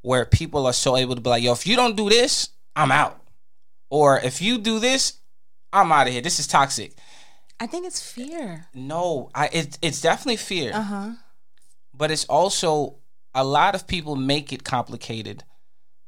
[0.02, 2.92] where people are so able to be like, yo, if you don't do this, I'm
[2.92, 3.22] out.
[3.90, 5.14] Or if you do this,
[5.72, 6.22] I'm out of here.
[6.22, 6.94] This is toxic.
[7.60, 8.68] I think it's fear.
[8.74, 10.72] No, I it, it's definitely fear.
[10.74, 11.12] Uh huh
[11.94, 12.96] but it's also
[13.34, 15.44] a lot of people make it complicated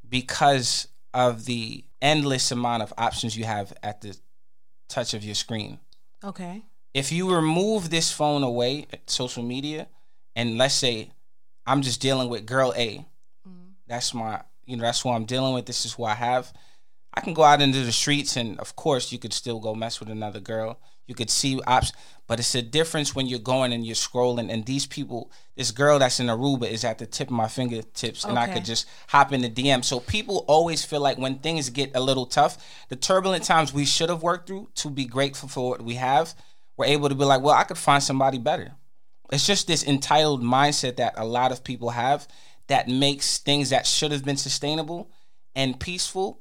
[0.08, 4.16] because of the endless amount of options you have at the
[4.88, 5.78] touch of your screen.
[6.22, 6.62] Okay.
[6.92, 9.88] If you remove this phone away, social media,
[10.36, 11.12] and let's say
[11.66, 13.72] I'm just dealing with girl A, mm-hmm.
[13.86, 15.66] that's my, you know, that's who I'm dealing with.
[15.66, 16.52] This is who I have.
[17.14, 20.00] I can go out into the streets, and of course, you could still go mess
[20.00, 20.80] with another girl.
[21.06, 24.50] You could see options, but it's a difference when you're going and you're scrolling.
[24.50, 28.24] And these people, this girl that's in Aruba is at the tip of my fingertips,
[28.24, 29.84] and I could just hop in the DM.
[29.84, 32.56] So people always feel like when things get a little tough,
[32.88, 36.34] the turbulent times we should have worked through to be grateful for what we have,
[36.76, 38.72] we're able to be like, well, I could find somebody better.
[39.30, 42.26] It's just this entitled mindset that a lot of people have
[42.66, 45.10] that makes things that should have been sustainable
[45.54, 46.40] and peaceful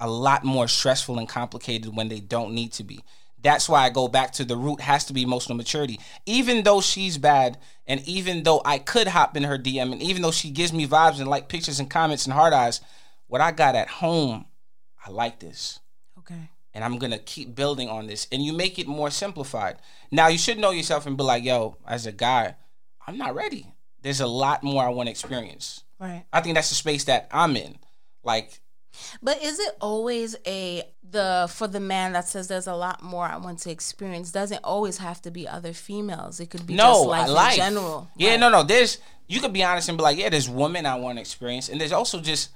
[0.00, 3.02] a lot more stressful and complicated when they don't need to be.
[3.44, 6.00] That's why I go back to the root has to be emotional maturity.
[6.24, 10.22] Even though she's bad, and even though I could hop in her DM, and even
[10.22, 12.80] though she gives me vibes and like pictures and comments and hard eyes,
[13.26, 14.46] what I got at home,
[15.04, 15.78] I like this.
[16.18, 16.48] Okay.
[16.72, 18.26] And I'm gonna keep building on this.
[18.32, 19.76] And you make it more simplified.
[20.10, 22.56] Now you should know yourself and be like, yo, as a guy,
[23.06, 23.74] I'm not ready.
[24.00, 25.84] There's a lot more I want to experience.
[26.00, 26.24] Right.
[26.32, 27.76] I think that's the space that I'm in.
[28.22, 28.60] Like
[29.22, 33.24] but is it always a the for the man that says there's a lot more
[33.24, 34.32] I want to experience?
[34.32, 36.40] Doesn't always have to be other females.
[36.40, 37.52] It could be no, just life, life.
[37.52, 38.10] in general.
[38.16, 38.62] Yeah, no, no.
[38.62, 41.68] There's you could be honest and be like, yeah, there's women I want to experience,
[41.68, 42.50] and there's also just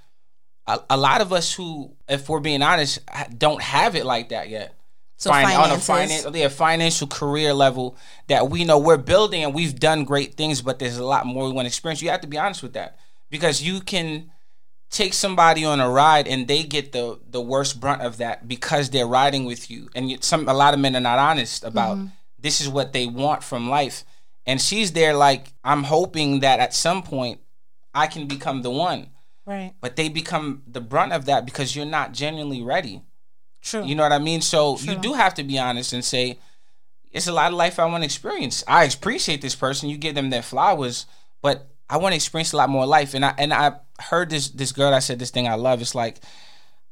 [0.66, 3.00] a, a lot of us who, if we're being honest,
[3.36, 4.74] don't have it like that yet.
[5.16, 7.96] So Fin- on a finance, yeah, financial career level
[8.28, 11.46] that we know we're building and we've done great things, but there's a lot more
[11.46, 12.00] we want to experience.
[12.00, 12.98] You have to be honest with that
[13.28, 14.30] because you can
[14.90, 18.90] take somebody on a ride and they get the the worst brunt of that because
[18.90, 19.88] they're riding with you.
[19.94, 22.06] And some a lot of men are not honest about mm-hmm.
[22.38, 24.04] this is what they want from life.
[24.46, 27.40] And she's there like i'm hoping that at some point
[27.94, 29.10] i can become the one.
[29.46, 29.72] Right.
[29.80, 33.00] but they become the brunt of that because you're not genuinely ready.
[33.62, 33.82] True.
[33.82, 34.40] you know what i mean?
[34.40, 36.38] So you do have to be honest and say
[37.10, 38.64] it's a lot of life i want to experience.
[38.66, 39.88] I appreciate this person.
[39.88, 41.04] You give them their flowers
[41.42, 43.12] but i want to experience a lot more life.
[43.12, 45.94] And i and i heard this this girl that said this thing i love it's
[45.94, 46.20] like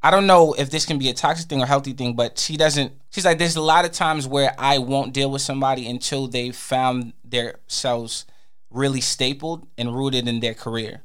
[0.02, 2.56] I don't know if this can be a toxic thing or healthy thing, but she
[2.56, 2.92] doesn't.
[3.10, 6.52] She's like, there's a lot of times where I won't deal with somebody until they
[6.52, 8.24] found themselves
[8.70, 11.02] really stapled and rooted in their career,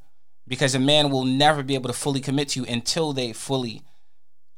[0.47, 3.81] because a man will never be able to fully commit to you until they fully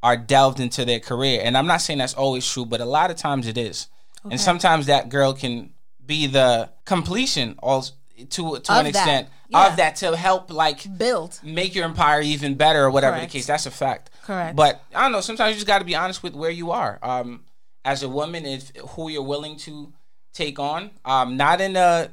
[0.01, 1.41] are delved into their career.
[1.41, 3.87] And I'm not saying that's always true, but a lot of times it is.
[4.29, 5.73] And sometimes that girl can
[6.05, 9.67] be the completion, also to to an Of that, extent yeah.
[9.67, 11.39] of that to help like Build.
[11.43, 13.31] make your empire even better or whatever Correct.
[13.31, 13.47] the case.
[13.47, 14.09] That's a fact.
[14.23, 14.55] Correct.
[14.55, 15.21] But I don't know.
[15.21, 16.99] Sometimes you just got to be honest with where you are.
[17.01, 17.43] Um,
[17.85, 19.91] as a woman, if who you're willing to
[20.33, 22.09] take on, um, not in a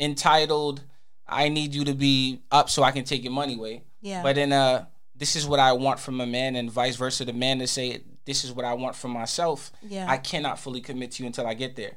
[0.00, 0.82] entitled.
[1.26, 3.82] I need you to be up so I can take your money away.
[4.00, 4.22] Yeah.
[4.22, 7.24] But in a this is what I want from a man, and vice versa.
[7.24, 9.72] The man to say this is what I want from myself.
[9.82, 10.06] Yeah.
[10.08, 11.92] I cannot fully commit to you until I get there.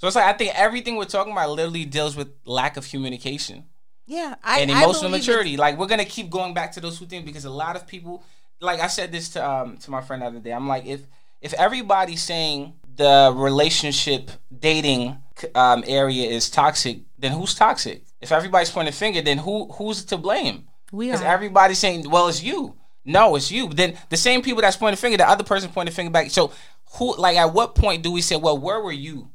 [0.00, 3.66] So it's like I think everything we're talking about literally deals with lack of communication
[4.06, 4.34] Yeah.
[4.42, 5.56] I, and emotional believe maturity.
[5.58, 8.24] Like we're gonna keep going back to those two things because a lot of people,
[8.60, 10.52] like I said this to um to my friend the other day.
[10.52, 11.02] I'm like, if
[11.42, 15.18] if everybody's saying the relationship dating
[15.54, 18.02] um area is toxic, then who's toxic?
[18.22, 20.66] If everybody's pointing a finger, then who who's to blame?
[20.92, 22.74] We Because everybody's saying, well, it's you.
[23.04, 23.68] No, it's you.
[23.68, 26.30] Then the same people that's pointing a finger, the other person pointing a finger back.
[26.30, 26.52] So
[26.94, 29.30] who like at what point do we say, well, where were you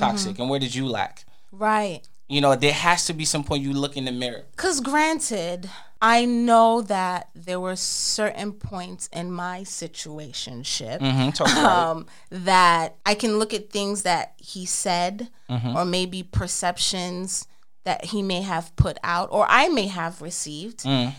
[0.00, 0.42] toxic Mm-hmm.
[0.42, 1.24] and where did you lack?
[1.52, 2.00] right.
[2.32, 4.44] You know, there has to be some point you look in the mirror.
[4.56, 5.68] Because granted,
[6.00, 11.30] I know that there were certain points in my situationship Mm-hmm.
[11.30, 11.96] Talk about it.
[11.96, 12.06] um,
[12.46, 15.74] that I can look at things that he said Mm-hmm.
[15.76, 17.48] or maybe perceptions
[17.84, 20.84] that he may have put out or I may have received.
[20.84, 21.12] Mm.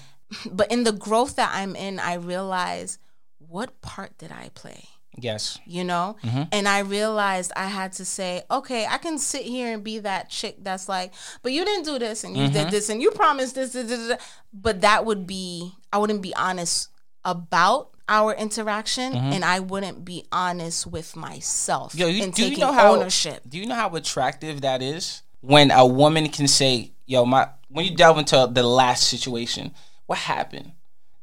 [0.50, 3.00] But in the growth that I'm in, I realize
[3.40, 4.86] what part did I play?
[5.18, 5.60] Yes.
[5.66, 6.44] you know Mm-hmm.
[6.52, 10.30] and i realized i had to say okay i can sit here and be that
[10.30, 12.54] chick that's like but you didn't do this and you Mm-hmm.
[12.54, 14.18] did this and you promised this, this, this, this."
[14.54, 16.90] but that would be i wouldn't be honest
[17.26, 22.00] about our interaction and i wouldn't be honest with myself Mm-hmm.
[22.02, 25.22] Yo, you, in do you know how ownership Do you know how attractive that is
[25.42, 29.74] when a woman can say, "Yo, my," when you delve into the last situation,
[30.06, 30.74] what happened?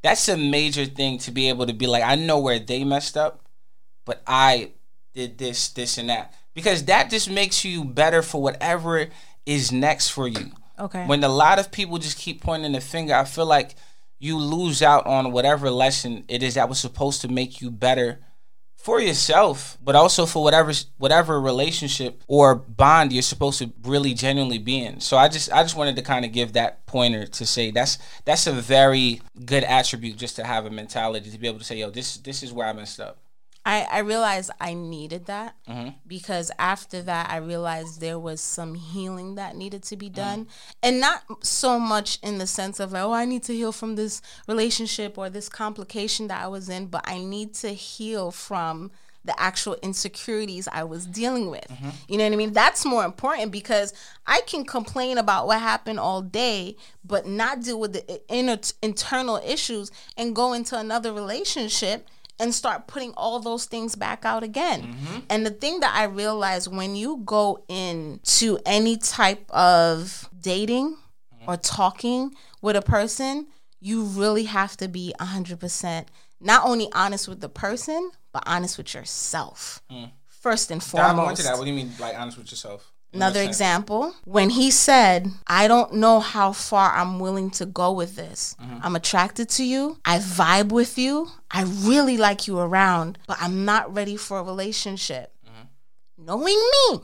[0.03, 3.17] That's a major thing to be able to be like, I know where they messed
[3.17, 3.45] up,
[4.09, 4.73] but I
[5.13, 9.09] did this, this, and that because that just makes you better for whatever
[9.45, 10.51] is next for you.
[10.81, 13.75] okay When a lot of people just keep pointing the finger, I feel like
[14.19, 18.21] you lose out on whatever lesson it is that was supposed to make you better
[18.79, 24.57] for yourself, but also for whatever whatever relationship or bond you're supposed to really genuinely
[24.57, 25.01] be in.
[25.01, 27.99] So I just I just wanted to kind of give that pointer to say that's
[28.25, 31.77] that's a very good attribute just to have a mentality to be able to say,
[31.77, 33.19] yo, this this is where I messed up.
[33.69, 35.91] I, I realized I needed that Mm-hmm.
[36.07, 40.01] because after that, I realized there was some healing that needed to Mm-hmm.
[40.01, 40.47] be done.
[40.83, 43.97] And not so much in the sense of like, oh, I need to heal from
[43.97, 48.91] this relationship or this complication that I was in, but I need to heal from
[49.25, 51.67] the actual insecurities I was dealing with.
[51.69, 51.91] Mm-hmm.
[52.09, 52.53] You know what I mean?
[52.55, 53.93] That's more important because
[54.27, 59.37] I can complain about what happened all day, but not deal with the inner internal
[59.45, 62.07] issues and go into another relationship
[62.39, 64.83] and start putting all those things back out again.
[64.83, 65.19] Mm-hmm.
[65.31, 70.97] And the thing that I realized when you go into any type of dating
[71.47, 71.63] or mm-hmm.
[71.63, 73.47] talking with a person,
[73.81, 76.07] you really have to be 100%
[76.41, 79.83] not only honest with the person, but honest with yourself.
[79.91, 80.13] Mm.
[80.27, 81.09] First and foremost.
[81.09, 81.59] Dive more into that.
[81.59, 82.93] What do you mean, like honest with yourself?
[83.13, 88.17] Another example, when he said, I don't know how far I'm willing to go with
[88.17, 88.55] this.
[88.61, 88.81] Mm-hmm.
[88.83, 89.99] I'm attracted to you.
[90.05, 91.29] I vibe with you.
[91.51, 95.33] I really like you around, but I'm not ready for a relationship.
[95.47, 96.27] Mm-hmm.
[96.27, 97.01] Knowing me,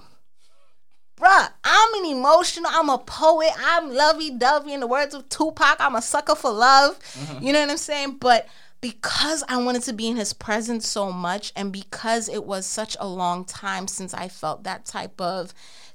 [1.18, 4.74] bruh, I'm an emotional, I'm a poet, I'm lovey dovey.
[4.74, 6.98] In the words of Tupac, I'm a sucker for love.
[7.14, 7.46] Mm-hmm.
[7.46, 8.18] You know what I'm saying?
[8.20, 8.46] But
[8.82, 12.94] because I wanted to be in his presence so much, and because it was such
[13.00, 15.54] a long time since I felt that type of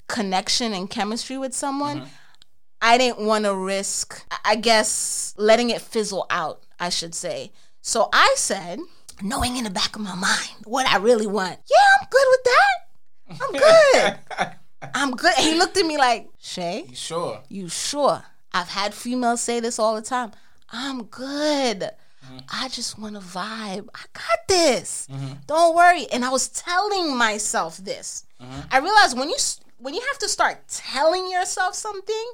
[0.09, 2.09] connection and chemistry with someone, mm-hmm.
[2.81, 7.51] I didn't want to risk, I- guess, letting it fizzle out, I should say.
[7.81, 8.79] So I said,
[9.21, 12.43] knowing in the back of my mind what I really want, yeah, I'm good with
[12.43, 13.39] that.
[13.41, 13.53] I'm
[14.41, 14.49] good.
[14.93, 15.33] I'm good.
[15.37, 17.41] And he looked at me like, Shay, You sure?
[17.49, 18.23] you sure?
[18.53, 20.31] I've had females say this all the time.
[20.71, 21.81] I'm good.
[21.81, 22.37] Mm-hmm.
[22.51, 23.87] I just want to vibe.
[23.93, 25.07] I got this.
[25.11, 25.33] Mm-hmm.
[25.47, 26.07] Don't worry.
[26.11, 28.25] And I was telling myself this.
[28.71, 29.37] I realized when you
[29.79, 32.25] when you have to start telling yourself something,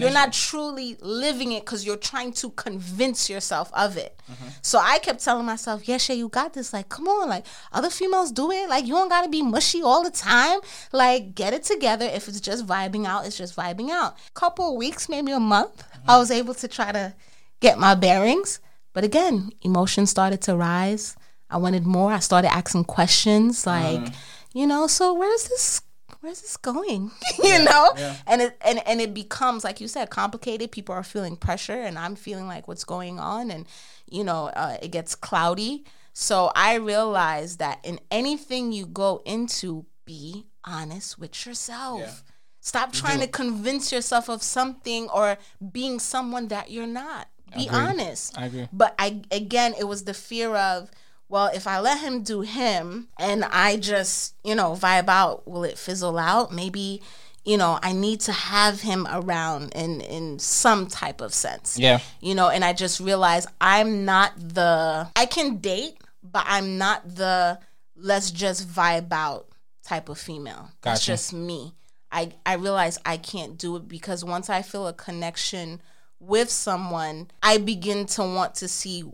[0.00, 4.20] you're not truly living it because you're trying to convince yourself of it.
[4.62, 6.72] So I kept telling myself, "Yeah, Shay, you got this.
[6.72, 8.68] Like, come on, like other females do it.
[8.68, 10.58] Like, you don't gotta be mushy all the time.
[10.92, 12.04] Like, get it together.
[12.06, 14.16] If it's just vibing out, it's just vibing out.
[14.28, 17.14] A couple of weeks, maybe a month, I was able to try to
[17.60, 18.58] get my bearings.
[18.92, 21.14] But again, emotions started to rise.
[21.48, 22.10] I wanted more.
[22.12, 24.12] I started asking questions like,
[24.52, 25.80] you know, so where's this
[26.20, 27.10] where's this going?
[27.42, 27.92] you know?
[28.26, 30.72] And it and, and it becomes, like you said, complicated.
[30.72, 33.66] People are feeling pressure and I'm feeling like what's going on and
[34.08, 35.84] you know, uh, it gets cloudy.
[36.12, 42.24] So I realized that in anything you go into, be honest with yourself.
[42.60, 45.38] Stop trying to convince yourself of something or
[45.72, 47.28] being someone that you're not.
[47.54, 48.36] Be honest.
[48.36, 48.68] I agree.
[48.72, 50.90] But I again, it was the fear of,
[51.28, 55.64] well, if I let him do him and I just, you know, vibe out, will
[55.64, 56.52] it fizzle out?
[56.52, 57.02] Maybe,
[57.44, 61.78] you know, I need to have him around in in some type of sense.
[61.78, 62.00] Yeah.
[62.20, 67.16] You know, and I just realized I'm not the I can date, but I'm not
[67.16, 67.58] the
[67.96, 69.48] let's just vibe out
[69.82, 70.70] type of female.
[70.82, 71.12] That's Gotcha.
[71.12, 71.74] just me.
[72.12, 75.80] I I realize I can't do it because once I feel a connection
[76.20, 79.04] with someone, I begin to want to see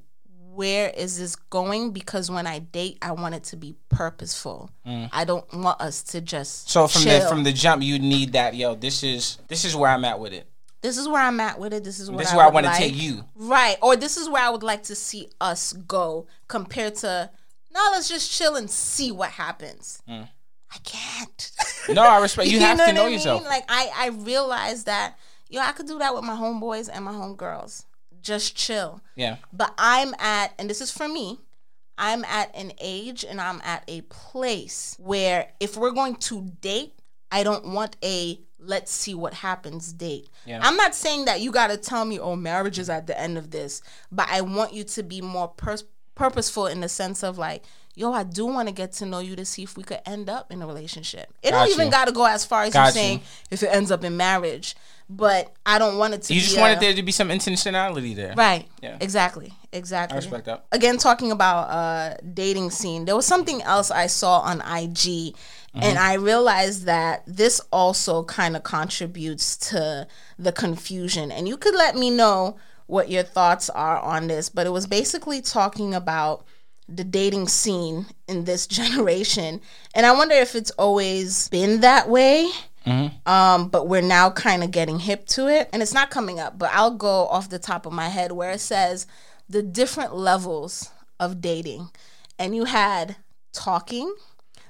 [0.54, 4.70] where is this going because when I date, I want it to be purposeful.
[4.84, 6.70] I don't want us to just Mm.
[6.70, 7.20] So from chill.
[7.20, 8.54] the from the jump, you need that.
[8.54, 10.46] Yo, this is this is where I'm at with it.
[10.82, 11.84] this is where I'm at with it.
[11.84, 12.78] This is what This is I where I want to like.
[12.78, 13.24] take you.
[13.36, 13.76] Right.
[13.82, 17.30] Or this is where I would like to see us go compared to
[17.72, 20.02] now let's just chill and see what happens.
[20.08, 20.28] Mm.
[20.74, 21.50] I can't.
[21.90, 22.48] No, I respect.
[22.50, 23.14] You, have to what know I mean?
[23.14, 23.44] yourself.
[23.44, 25.16] Like I, I realized that
[25.48, 27.84] yo, I could do that with my homeboys and my homegirls.
[28.22, 29.02] Just chill.
[29.16, 29.36] Yeah.
[29.52, 31.38] But I'm at, and this is for me,
[31.98, 36.94] I'm at an age and I'm at a place where if we're going to date,
[37.30, 40.28] I don't want a let's see what happens date.
[40.46, 40.60] Yeah.
[40.62, 43.36] I'm not saying that you got to tell me, oh, marriage is at the end
[43.36, 47.38] of this, but I want you to be more pers- purposeful in the sense of
[47.38, 50.00] like, yo, I do want to get to know you to see if we could
[50.06, 51.32] end up in a relationship.
[51.42, 52.92] It Got don't even got to go as far as Got you you.
[52.92, 54.74] saying if it ends up in marriage,
[55.10, 57.28] but I don't want it to You be just a- wanted there to be some
[57.28, 58.34] intentionality there.
[58.36, 58.66] Right.
[58.82, 58.96] Yeah.
[59.00, 59.52] Exactly.
[59.72, 60.14] Exactly.
[60.14, 60.64] I respect that.
[60.72, 65.34] Again, talking about uh dating scene, there was something else I saw on IG,
[65.74, 70.06] and I realized that this also kind of contributes to
[70.38, 71.30] the confusion.
[71.32, 74.86] And you could let me know what your thoughts are on this, but it was
[74.86, 76.44] basically talking about
[76.96, 79.60] the dating scene in this generation.
[79.94, 82.50] And I wonder if it's always been that way
[83.26, 85.68] um, but we're now kind of getting hip to it.
[85.72, 88.52] And it's not coming up, but I'll go off the top of my head where
[88.52, 89.06] it says
[89.48, 91.90] the different levels of dating.
[92.38, 93.16] And you had
[93.52, 94.14] talking,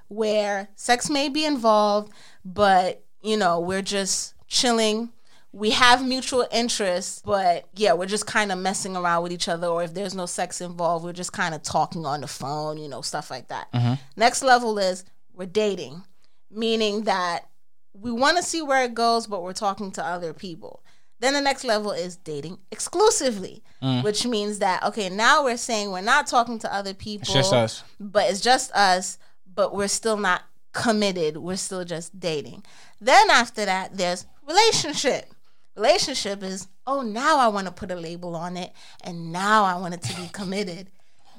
[0.08, 2.12] where sex may be involved,
[2.44, 5.10] but you know, we're just chilling.
[5.52, 9.66] We have mutual interests, but yeah, we're just kind of messing around with each other.
[9.66, 12.88] Or if there's no sex involved, we're just kind of talking on the phone, you
[12.88, 13.70] know, stuff like that.
[13.72, 13.94] Mm-hmm.
[14.16, 16.02] Next level is we're dating,
[16.50, 17.48] meaning that
[17.92, 20.82] we want to see where it goes, but we're talking to other people.
[21.20, 24.02] Then the next level is dating exclusively, mm.
[24.02, 27.52] which means that okay, now we're saying we're not talking to other people, It's just
[27.52, 27.84] us.
[28.00, 29.18] but it's just us,
[29.54, 31.36] but we're still not committed.
[31.36, 32.64] We're still just dating.
[33.00, 35.31] Then after that, there's relationship.
[35.76, 39.76] Relationship is oh now I want to put a label on it, and now I
[39.76, 40.88] want it to be committed.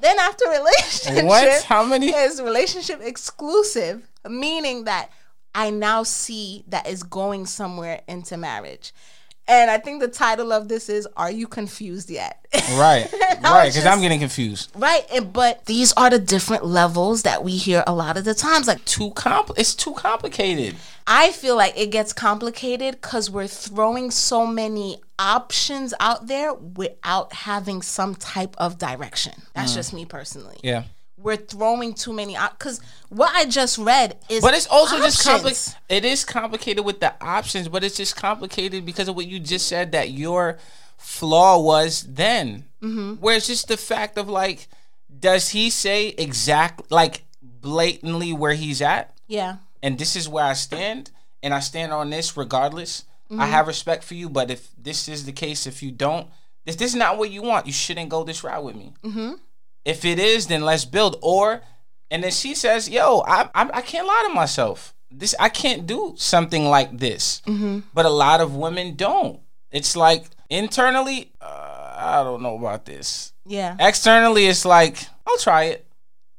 [0.01, 1.63] Then after relationship, What?
[1.67, 2.09] How many?
[2.09, 5.11] is relationship exclusive, meaning that
[5.55, 8.91] I now see that is going somewhere into marriage.
[9.47, 12.39] And I think the title of this is Are You Confused Yet?
[12.75, 13.11] Right.
[13.43, 13.67] Right.
[13.67, 14.71] Because I'm getting confused.
[14.75, 15.05] right.
[15.13, 18.67] And, but these are the different levels that we hear a lot of the times.
[18.67, 19.53] Like, Too compl.
[19.57, 20.75] It's too complicated.
[21.05, 27.33] I feel like it gets complicated because we're throwing so many options out there without
[27.33, 29.33] having some type of direction.
[29.53, 30.55] That's just me personally.
[30.55, 30.63] Mm.
[30.63, 30.83] Yeah.
[31.23, 34.41] We're throwing too many because what I just read is.
[34.41, 35.75] But it's also just complicated.
[35.89, 39.67] It is complicated with the options, but it's just complicated because of what you just
[39.67, 40.59] said that your
[40.97, 42.65] flaw was then.
[42.81, 43.13] Mm-hmm.
[43.15, 44.67] Where it's just the fact of like,
[45.19, 49.57] does he say exact like blatantly where he's at, Yeah.
[49.81, 51.11] and this is where I stand,
[51.41, 53.05] and I stand on this regardless.
[53.31, 53.41] Mm-hmm.
[53.41, 56.27] I have respect for you, but if this is the case, if you don't,
[56.65, 58.93] if this is not what you want, you shouldn't go this route with me.
[59.03, 59.33] Mm-hmm.
[59.85, 61.17] If it is, then let's build.
[61.21, 61.61] Or,
[62.09, 64.93] and then she says, "Yo, I I, I can't lie to myself.
[65.11, 67.79] This I can't do something like this." Mm-hmm.
[67.93, 69.39] But a lot of women don't.
[69.71, 73.33] It's like internally, uh, I don't know about this.
[73.45, 73.75] Yeah.
[73.79, 75.85] Externally, it's like I'll try it,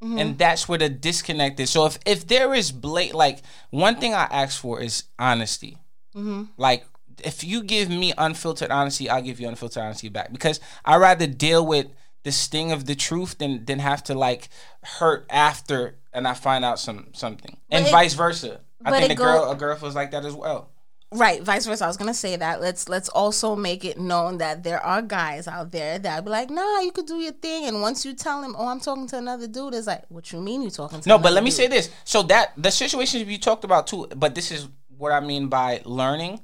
[0.02, 0.18] Mm-hmm.
[0.18, 1.70] and that's where the disconnect is.
[1.70, 3.40] So if if there is blat like
[3.70, 5.78] one thing I ask for is honesty.
[6.14, 6.42] Mm-hmm.
[6.58, 6.84] Like
[7.24, 11.26] if you give me unfiltered honesty, I'll give you unfiltered honesty back because I rather
[11.26, 11.86] deal with
[12.24, 14.48] the sting of the truth than than have to like
[14.82, 18.60] hurt after and I find out some something, and it- vice versa.
[18.84, 20.70] I think a girl go- a girl feels like that as well.
[21.12, 21.84] Right, vice versa.
[21.84, 22.60] I was gonna say that.
[22.60, 26.50] Let's let's also make it known that there are guys out there that be like,
[26.50, 29.18] nah, you could do your thing, and once you tell him, oh, I'm talking to
[29.18, 31.08] another dude, it's like, what you mean you talking to?
[31.08, 31.88] No, but let me say this.
[32.04, 34.68] So that the situations you talked about too, but this is
[34.98, 36.40] what I mean by learning.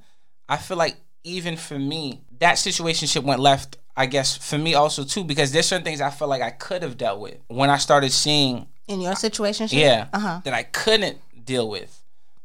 [0.48, 3.76] I feel like even for me, that situationship went left.
[4.00, 6.82] I guess for me also too, because there's certain things I felt like I could
[6.82, 10.40] have dealt with when I started seeing, in your situation, yeah, uh-huh.
[10.44, 11.92] that I couldn't deal with.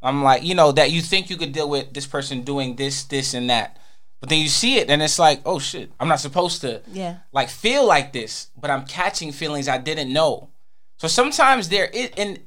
[0.04, 3.04] I'm like, you know, that you think you could deal with this person doing this,
[3.06, 3.78] this, and that,
[4.20, 7.20] but then you see it, and it's like, oh shit, I'm not supposed to Yeah.
[7.32, 10.50] like feel like this, but I'm catching feelings I didn't know.
[10.98, 12.40] So sometimes there is, and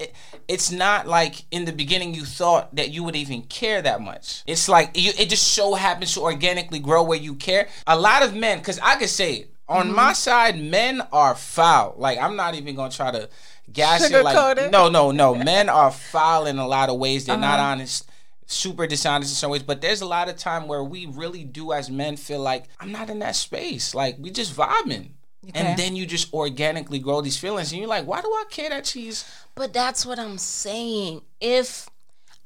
[0.46, 4.42] it's not like in the beginning you thought that you would even care that much.
[4.46, 7.68] It's like you, it just so happens to organically grow where you care.
[7.86, 9.96] A lot of men, because I could say it on mm-hmm.
[9.96, 11.94] my side, men are foul.
[11.98, 13.28] Like I'm not even gonna try to
[13.70, 14.24] gas it.
[14.24, 15.34] Like no, no, no.
[15.34, 17.26] men are foul in a lot of ways.
[17.26, 17.72] They're not uh-huh.
[17.72, 18.10] honest
[18.50, 21.72] super dishonest in some ways, but there's a lot of time where we really do
[21.72, 23.94] as men feel like I'm not in that space.
[23.94, 25.10] Like we just vibing.
[25.48, 25.58] Okay.
[25.58, 28.68] And then you just organically grow these feelings and you're like, why do I care
[28.70, 29.24] that she's
[29.54, 31.22] But that's what I'm saying.
[31.40, 31.88] If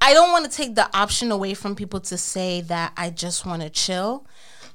[0.01, 3.45] I don't want to take the option away from people to say that I just
[3.45, 4.27] want to chill,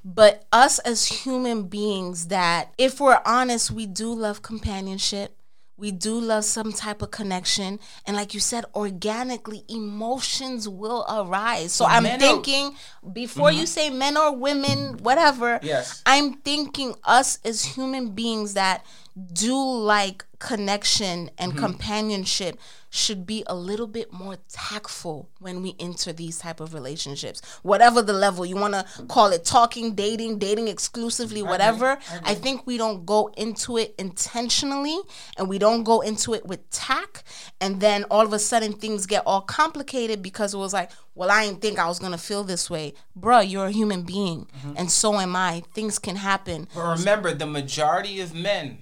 [0.03, 5.36] but us as human beings, that if we're honest, we do love companionship.
[5.77, 7.79] We do love some type of connection.
[8.05, 11.71] And like you said, organically, emotions will arise.
[11.71, 12.75] So I'm men thinking,
[13.13, 13.65] before you mm-hmm.
[13.65, 16.01] say men or women, whatever, Yes.
[16.05, 18.85] I'm thinking us as human beings that
[19.33, 21.59] do like connection and Mm-hmm.
[21.65, 22.59] companionship
[22.89, 27.41] should be a little bit more tactful when we enter these type of relationships.
[27.63, 32.65] Whatever the level you want to call it talking dating dating exclusively whatever I, think
[32.65, 34.97] we don't go into it intentionally
[35.37, 37.23] and we don't go into it with tact.
[37.59, 41.29] And then all of a sudden things get all complicated because it was like well
[41.31, 42.93] i didn't think i was gonna feel this way.
[43.19, 44.47] Bruh you're a human being.
[44.59, 44.73] Mm-hmm.
[44.77, 45.63] and so am i.
[45.73, 46.67] Things can happen.
[46.73, 48.79] But remember, the majority of men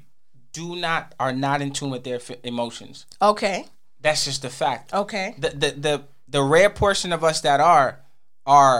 [0.59, 3.05] do not are not in tune with their f- emotions.
[3.31, 3.57] okay
[4.05, 4.93] That's just a fact.
[5.03, 5.95] okay The, the the
[6.35, 7.89] the rare portion of us that are
[8.45, 8.79] are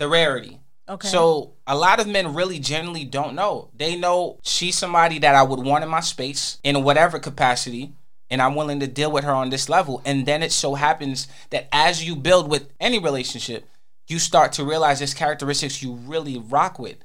[0.00, 0.54] the rarity.
[0.94, 1.08] Okay.
[1.16, 3.54] So a lot of men really generally don't know.
[3.82, 7.84] They know she's somebody that I would want in my space in whatever capacity,
[8.30, 9.94] and I'm willing to deal with her on this level.
[10.04, 13.62] And then it so happens that as you build with any relationship,
[14.08, 16.98] you start to realize there's characteristics you really rock with,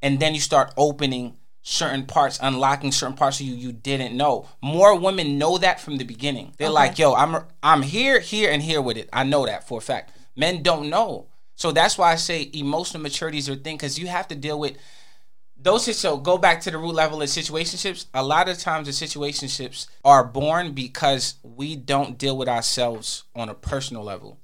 [0.00, 4.48] and then you start opening certain parts, unlocking certain parts of you you didn't know.
[4.60, 6.54] More women know that from the beginning.
[6.58, 9.08] They're like, "Yo, I'm I'm here, here, and here with it.
[9.12, 11.28] I know that for a fact." Men don't know.
[11.54, 14.58] So that's why I say emotional maturity is your thing because you have to deal
[14.58, 14.76] with
[15.56, 15.96] those.
[15.96, 18.06] So go back to the root level of situationships.
[18.14, 23.48] A lot of times, the situationships are born because we don't deal with ourselves on
[23.48, 24.38] a personal level.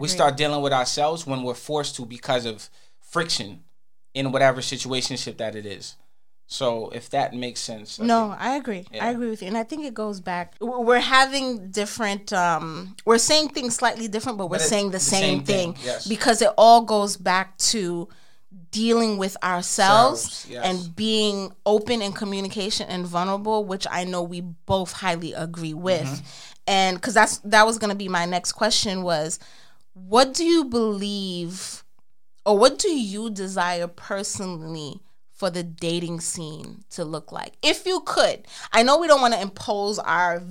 [0.00, 3.64] We start dealing with ourselves when we're forced to because of friction
[4.14, 5.96] in whatever situationship that it is.
[6.46, 8.86] So if that makes sense, I No, think- I agree.
[8.92, 9.06] Yeah.
[9.06, 10.54] I agree with you, and I think it goes back.
[10.60, 12.32] We're having different.
[12.32, 15.72] um We're saying things slightly different, but we're But saying the, the same, same thing,
[15.74, 16.06] thing, yes.
[16.06, 18.08] because it all goes back to
[18.70, 20.64] dealing with ourselves Selves, yes.
[20.64, 26.04] and being open in communication and vulnerable, which I know we both highly agree with.
[26.06, 26.24] Mm-hmm.
[26.66, 29.38] And because that's that was going to be my next question was,
[29.94, 31.84] what do you believe,
[32.46, 35.00] or what do you desire personally?
[35.44, 39.34] For the dating scene to look like if you could i know we don't want
[39.34, 40.42] to impose our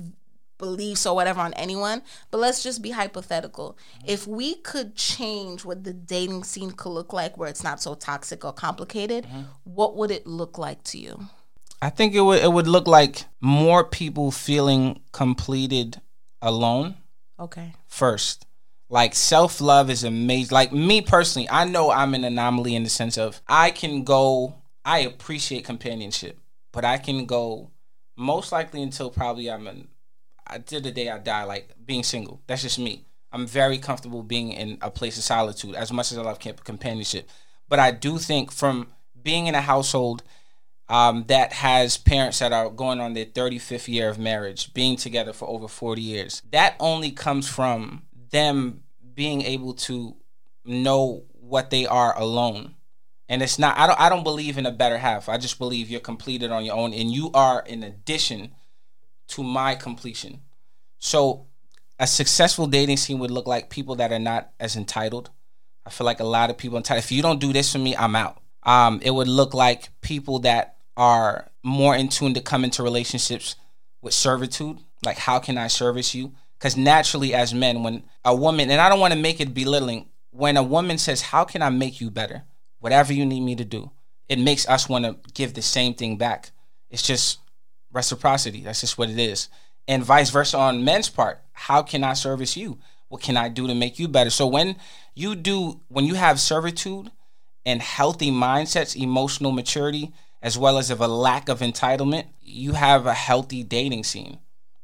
[0.56, 3.76] beliefs or whatever on anyone but let's just be hypothetical
[4.06, 7.94] if we could change what the dating scene could look like where it's not so
[7.94, 9.42] toxic or complicated mm-hmm.
[9.64, 11.26] what would it look like to you
[11.82, 16.00] I think it would it would look like more people feeling completed
[16.40, 16.94] alone
[17.38, 18.46] okay first.
[18.88, 20.54] Like self love is amazing.
[20.54, 24.54] Like me personally, I know I'm an anomaly in the sense of I can go.
[24.84, 26.38] I appreciate companionship,
[26.72, 27.70] but I can go
[28.16, 29.88] most likely until probably I'm an
[30.50, 31.44] until the day I die.
[31.44, 32.42] Like being single.
[32.46, 33.06] That's just me.
[33.32, 37.28] I'm very comfortable being in a place of solitude as much as I love companionship.
[37.68, 38.88] But I do think from
[39.20, 40.22] being in a household
[40.88, 45.32] um, that has parents that are going on their 35th year of marriage, being together
[45.32, 46.42] for over 40 years.
[46.52, 48.82] That only comes from them
[49.14, 50.16] being able to
[50.64, 52.74] know what they are alone
[53.28, 55.28] And it's not I don't I don't believe in a better half.
[55.28, 58.52] I just believe you're completed on your own and you are in addition
[59.28, 60.40] to my completion.
[60.98, 61.46] So
[61.98, 65.30] a successful dating scene would look like people that are not as entitled.
[65.86, 67.04] I feel like a lot of people entitled.
[67.04, 68.40] If you don't do this for me, I'm out.
[68.64, 73.56] Um, it would look like people that are more in tune to come into relationships
[74.00, 74.78] with servitude.
[75.04, 76.32] Like, how can I service you?
[76.58, 80.08] Because naturally, as men, when a woman, and I don't want to make it belittling,
[80.30, 82.44] when a woman says, How can I make you better?
[82.84, 83.90] Whatever you need me to do,
[84.28, 86.50] it makes us want to give the same thing back.
[86.90, 87.38] It's just
[87.90, 88.60] reciprocity.
[88.60, 89.48] That's just what it is.
[89.88, 91.40] And vice versa on men's part.
[91.54, 92.76] How can I service you?
[93.08, 94.28] What can I do to make you better?
[94.28, 94.76] So when
[95.14, 97.10] you do, when you have servitude
[97.64, 100.12] and healthy mindsets, emotional maturity,
[100.42, 104.40] as well as of a lack of entitlement, you have a healthy dating scene.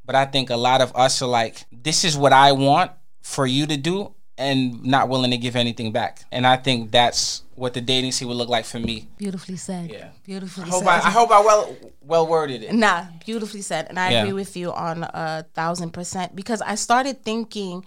[0.07, 3.47] But I think a lot of us are like, this is what I want for
[3.47, 6.25] you to do, and not willing to give anything back.
[6.33, 9.07] And I think that's what the dating scene would look like for me.
[9.19, 9.91] Beautifully said.
[9.91, 10.09] Yeah.
[10.25, 10.89] Beautifully I hope said.
[10.89, 12.73] I, I hope I well well worded it.
[12.73, 13.87] Nah, beautifully said.
[13.89, 14.21] And I Yeah.
[14.23, 17.85] agree with you on a thousand percent because I started thinking,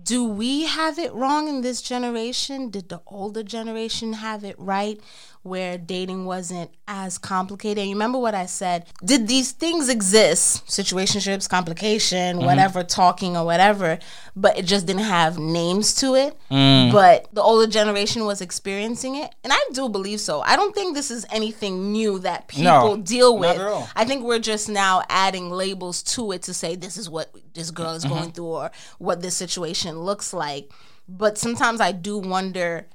[0.00, 2.68] do we have it wrong in this generation?
[2.68, 5.00] Did the older generation have it right
[5.46, 7.78] where dating wasn't as complicated?
[7.78, 8.86] And you remember what I said?
[9.04, 10.66] Did these things exist?
[10.66, 13.98] Situationships, complication, whatever, talking or whatever,
[14.34, 16.36] but it just didn't have names to it.
[16.50, 19.34] But the older generation was experiencing it.
[19.44, 20.40] And I do believe so.
[20.40, 23.58] I don't think this is anything new that people No, deal with.
[23.94, 27.70] I think we're just now adding labels to it to say this is what this
[27.70, 28.14] girl is Mm-hmm.
[28.14, 30.70] going through or what this situation looks like.
[31.08, 32.86] But sometimes I do wonder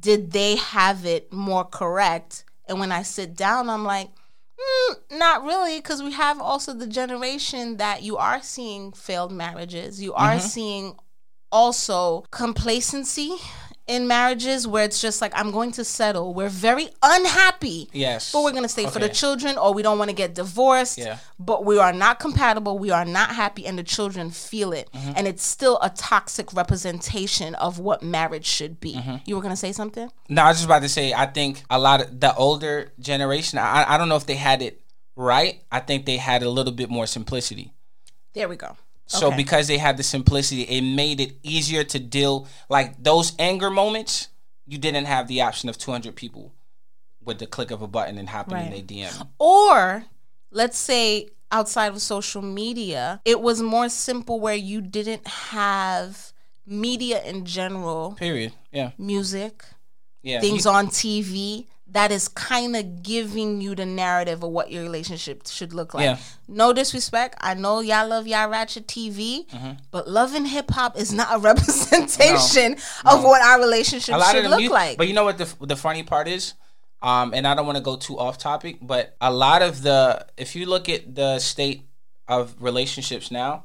[0.00, 2.44] did they have it more correct?
[2.66, 4.08] And when I sit down, I'm like,
[4.58, 10.02] mm, not really, because we have also the generation that you are seeing failed marriages.
[10.02, 10.46] You are Mm-hmm.
[10.46, 10.96] seeing
[11.52, 13.36] also complacency
[13.86, 16.32] in marriages where it's just like I'm going to settle.
[16.34, 17.88] We're very unhappy.
[17.92, 18.32] Yes.
[18.32, 20.98] But we're gonna stay for the children or we don't want to get divorced.
[20.98, 21.18] Yeah.
[21.38, 24.90] But we are not compatible, we are not happy, and the children feel it.
[24.92, 25.12] Mm-hmm.
[25.16, 28.94] And it's still a toxic representation of what marriage should be.
[28.94, 29.16] Mm-hmm.
[29.24, 30.10] You were gonna say something?
[30.28, 31.12] No, I was just about to say.
[31.12, 33.58] I think a lot of the older generation.
[33.58, 34.82] I I don't know if they had it
[35.16, 35.62] right.
[35.70, 37.72] I think they had a little bit more simplicity.
[38.34, 38.76] There we go.
[39.10, 39.36] So Okay.
[39.36, 42.46] because they had the simplicity, it made it easier to deal.
[42.68, 44.28] Like those anger moments,
[44.66, 46.52] you didn't have the option of 200 people
[47.24, 49.26] with the click of a button and hopping in their DM.
[49.38, 50.04] Or
[50.52, 56.32] let's say outside of social media, it was more simple where you didn't have
[56.64, 58.52] media in general, Period.
[58.70, 58.92] Yeah.
[58.96, 59.64] music,
[60.22, 60.40] Yeah.
[60.40, 65.46] things on TV that is kind of giving you the narrative of what your relationship
[65.46, 66.04] should look like.
[66.04, 66.18] Yeah.
[66.48, 67.36] No disrespect.
[67.40, 69.70] I know y'all love y'all ratchet TV, Mm-hmm.
[69.90, 72.74] but love and hip hop is not a representation
[73.04, 74.98] of what our relationship should look mu- like.
[74.98, 76.54] But you know what the the funny part is,
[77.02, 80.26] um, and I don't want to go too off topic, but a lot of the
[80.36, 81.86] if you look at the state
[82.28, 83.64] of relationships now,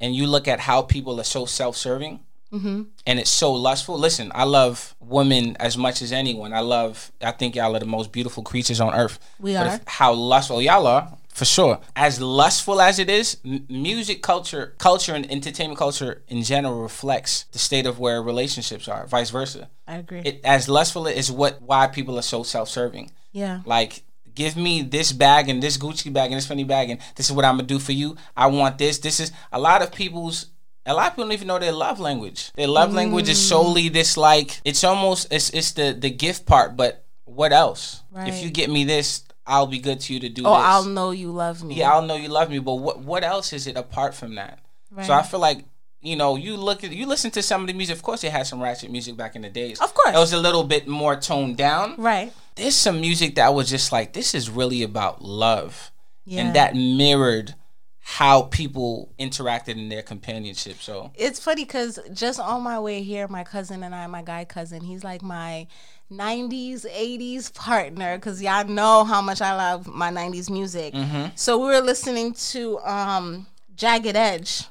[0.00, 2.20] and you look at how people are so self serving.
[2.52, 2.82] Mm-hmm.
[3.06, 3.98] And it's so lustful.
[3.98, 6.52] Listen, I love women as much as anyone.
[6.52, 7.12] I love.
[7.20, 9.18] I think y'all are the most beautiful creatures on earth.
[9.40, 9.80] We are.
[9.86, 11.80] how lustful y'all are, for sure.
[11.94, 17.44] As lustful as it is, m- music culture, culture, and entertainment culture in general reflects
[17.52, 19.06] the state of where relationships are.
[19.06, 20.20] Vice versa I agree.
[20.20, 23.60] it as lustful is what why people are so self-serving yeah.
[23.66, 24.02] like
[24.34, 27.32] give me this bag and this gucci bag and this Fendi bag and this is
[27.32, 30.46] what i'm gonna do for you i want this this is a lot of people's
[30.86, 33.90] a lot of people don't even know their love language their love language is solely
[33.90, 33.92] mm.
[33.92, 38.50] this like it's almost it's it's the the gift part but what else if you
[38.50, 41.30] get me this i'll be good to you to do Oh, this I'll know you
[41.30, 41.74] love me.
[41.74, 44.58] yeah, I'll know you love me, but what what else is it apart from that?
[45.04, 45.64] So I feel like
[46.02, 47.96] you know, you look at you listen to some of the music.
[47.96, 49.80] Of course, it had some ratchet music back in the days.
[49.80, 50.14] Of course.
[50.14, 51.94] it was a little bit more toned down.
[51.98, 52.32] Right.
[52.54, 55.90] There's some music that was just like this is really about love,
[56.24, 56.42] Yeah.
[56.42, 57.54] and that mirrored
[58.08, 60.76] how people interacted in their companionship.
[60.80, 64.44] So it's funny because just on my way here, my cousin and I, my guy
[64.44, 65.66] cousin, he's like my
[66.12, 70.94] 90s, 80s partner because y'all know how much I love my 90s music.
[71.34, 74.66] So we were listening to um, Jagged Edge,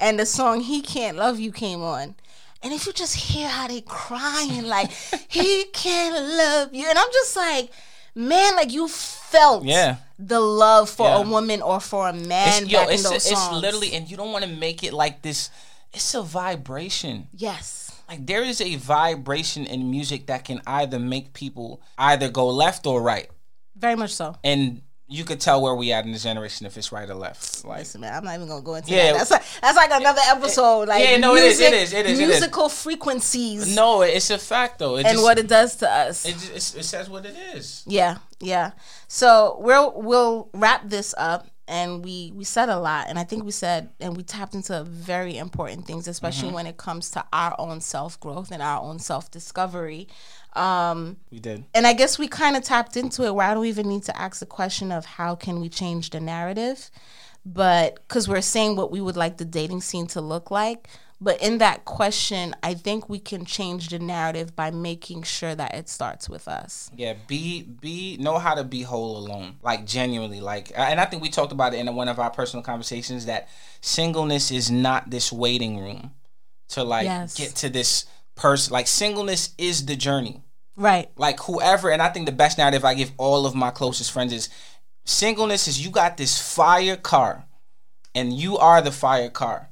[0.00, 2.16] and the song He Can't Love You came on.
[2.60, 4.90] And if you just hear how they crying, like,
[5.28, 6.88] he can't love you.
[6.88, 7.70] And I'm just like,
[8.16, 9.98] man, like you felt Yeah.
[10.18, 14.10] The love for a woman or for a man it's, yo, it's it's literally, and
[14.10, 15.50] you don't want to make it like this.
[15.92, 17.28] It's a vibration.
[17.32, 17.90] Yes.
[18.08, 22.86] Like there is a vibration in music that can either make people either go left
[22.86, 23.28] or right.
[23.76, 24.36] Very much so.
[24.44, 24.82] and
[25.14, 27.64] you could tell where we at in the generation if it's right or left.
[27.64, 29.12] Like, Listen, man, I'm not even gonna go into Yeah.
[29.12, 29.18] that.
[29.18, 30.88] That's like, that's like another episode.
[30.88, 32.28] Like Yeah, no, it is, it is, it is, it is.
[32.28, 34.96] musical frequencies no, it's a fact though.
[34.96, 36.24] It and just, what it does to us.
[36.26, 37.82] it, just, it says what it is.
[37.86, 38.72] Yeah, yeah.
[39.08, 43.44] So we'll we'll wrap this up, and we we said a lot, and I think
[43.44, 46.54] we said and we tapped into very important things, especially Mm-hmm.
[46.54, 50.08] when it comes to our own self growth and our own self discovery.
[50.56, 51.64] Um, We did.
[51.74, 54.16] and I guess we kind of tapped into it where I don't even need to
[54.20, 56.90] ask the question of how can we change the narrative,
[57.44, 60.88] but because we're saying what we would like the dating scene to look like.
[61.20, 65.74] But in that question, I think we can change the narrative by making sure that
[65.74, 66.90] it starts with us.
[66.94, 71.22] Yeah, be be know how to be whole alone, like genuinely, like, and I think
[71.22, 73.48] we talked about it in one of our personal conversations that
[73.80, 76.10] singleness is not this waiting room
[76.68, 77.36] to like Yes.
[77.36, 78.72] get to this person.
[78.72, 80.42] Like singleness is the journey.
[80.76, 81.10] Right.
[81.16, 84.32] Like whoever, and I think the best narrative I give all of my closest friends
[84.32, 84.48] is
[85.04, 87.44] singleness is you got this fire car,
[88.14, 89.68] and you are the fire car,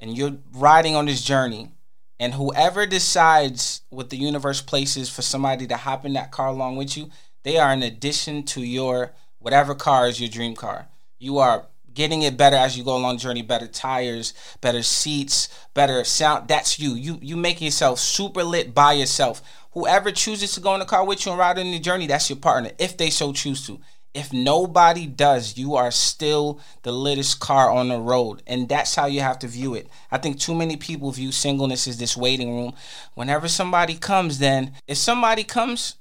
[0.00, 1.72] and you're riding on this journey.
[2.20, 6.76] And whoever decides what the universe places for somebody to hop in that car along
[6.76, 7.10] with you,
[7.44, 10.88] they are an addition to your whatever car is your dream car.
[11.18, 15.48] You are getting it better as you go along the journey, better tires, better seats,
[15.74, 16.48] better sound.
[16.48, 16.94] That's you.
[16.94, 19.42] You you making yourself super lit by yourself.
[19.78, 22.28] Whoever chooses to go in the car with you and ride on the journey, that's
[22.28, 23.78] your partner, if they so choose to.
[24.12, 28.42] If nobody does, you are still the littest car on the road.
[28.48, 29.88] And that's how you have to view it.
[30.10, 32.74] I think too many people view singleness as this waiting room.
[33.14, 35.94] Whenever somebody comes, then if somebody comes,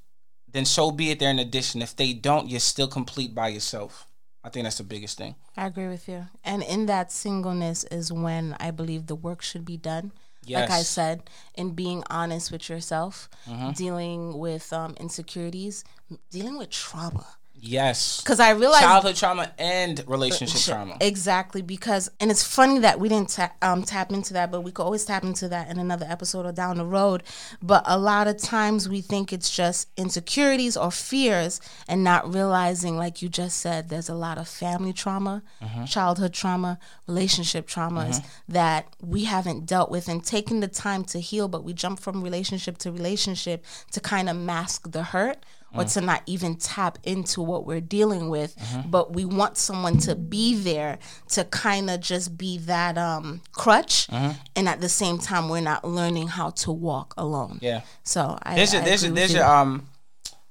[0.51, 1.19] then so be it.
[1.19, 1.83] They're an addition.
[1.83, 4.07] If they don't, you're still complete by yourself.
[4.43, 5.35] I think that's the biggest thing.
[5.55, 6.25] I agree with you.
[6.43, 10.13] And in that singleness is when I believe the work should be done.
[10.49, 13.71] Like I said, in being honest with yourself, Mm-hmm.
[13.71, 15.83] dealing with um, insecurities,
[16.31, 17.36] dealing with trauma.
[17.59, 18.21] Yes.
[18.21, 20.97] Because I realized Childhood trauma and relationship trauma.
[21.01, 24.71] Exactly, because and it's funny that we didn't ta- um, tap into that, but we
[24.71, 27.23] could always tap into that in another episode or down the road.
[27.61, 32.97] But a lot of times we think it's just insecurities or fears, and not realizing,
[32.97, 35.43] like you just said, there's a lot of family trauma,
[35.87, 41.47] childhood trauma, relationship traumas that we haven't dealt with and taken the time to heal.
[41.47, 45.43] But we jump from relationship to relationship to kind of mask the hurt
[45.75, 48.55] or to not even tap into what we're dealing with
[48.89, 50.97] but we want someone to be there
[51.29, 54.07] to kind of just be that um crutch
[54.55, 57.81] and at the same time we're not learning how to walk alone Yeah.
[58.03, 59.87] so i There's a there's a there's a um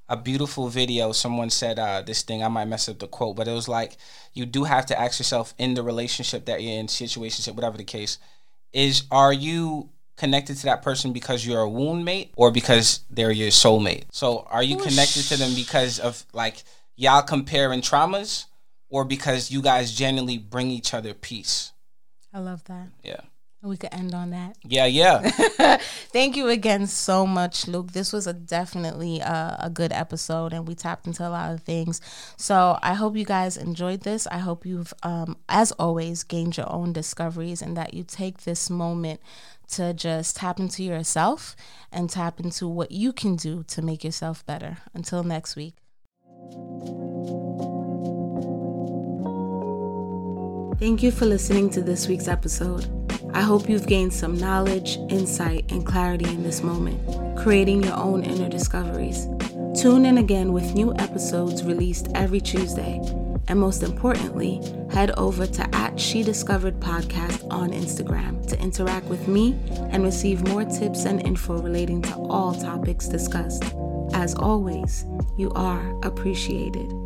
[0.08, 1.10] a beautiful video.
[1.10, 2.40] Someone said uh, this thing.
[2.40, 3.96] I might mess up the quote, but it was like
[4.34, 7.82] you do have to ask yourself in the relationship that you're in, situationship, whatever the
[7.82, 8.18] case,
[8.72, 13.30] is are you connected to that person because you're a wound mate or because they're
[13.32, 14.04] your soulmate?
[14.12, 16.64] So are you connected to them because of like
[16.96, 18.46] y'all comparing traumas
[18.88, 21.72] or because you guys genuinely bring each other peace?
[22.32, 23.20] i love that Yeah.
[23.62, 25.30] we could end on that Yeah, yeah.
[26.12, 30.68] thank you again so much luke this was a definitely uh, a good episode and
[30.68, 32.00] we tapped into a lot of things
[32.36, 36.70] so i hope you guys enjoyed this i hope you've um, as always gained your
[36.70, 39.20] own discoveries and that you take this moment
[39.68, 41.56] to just tap into yourself
[41.92, 45.74] and tap into what you can do to make yourself better until next week
[50.78, 52.86] Thank you for listening to this week's episode.
[53.32, 58.22] I hope you've gained some knowledge, insight, and clarity in this moment, creating your own
[58.22, 59.26] inner discoveries.
[59.74, 63.00] Tune in again with new episodes released every Tuesday.
[63.48, 69.28] And most importantly, head over to at She Discovered Podcast on Instagram to interact with
[69.28, 69.56] me
[69.90, 73.62] and receive more tips and info relating to all topics discussed.
[74.14, 75.04] As always,
[75.36, 77.05] you are appreciated.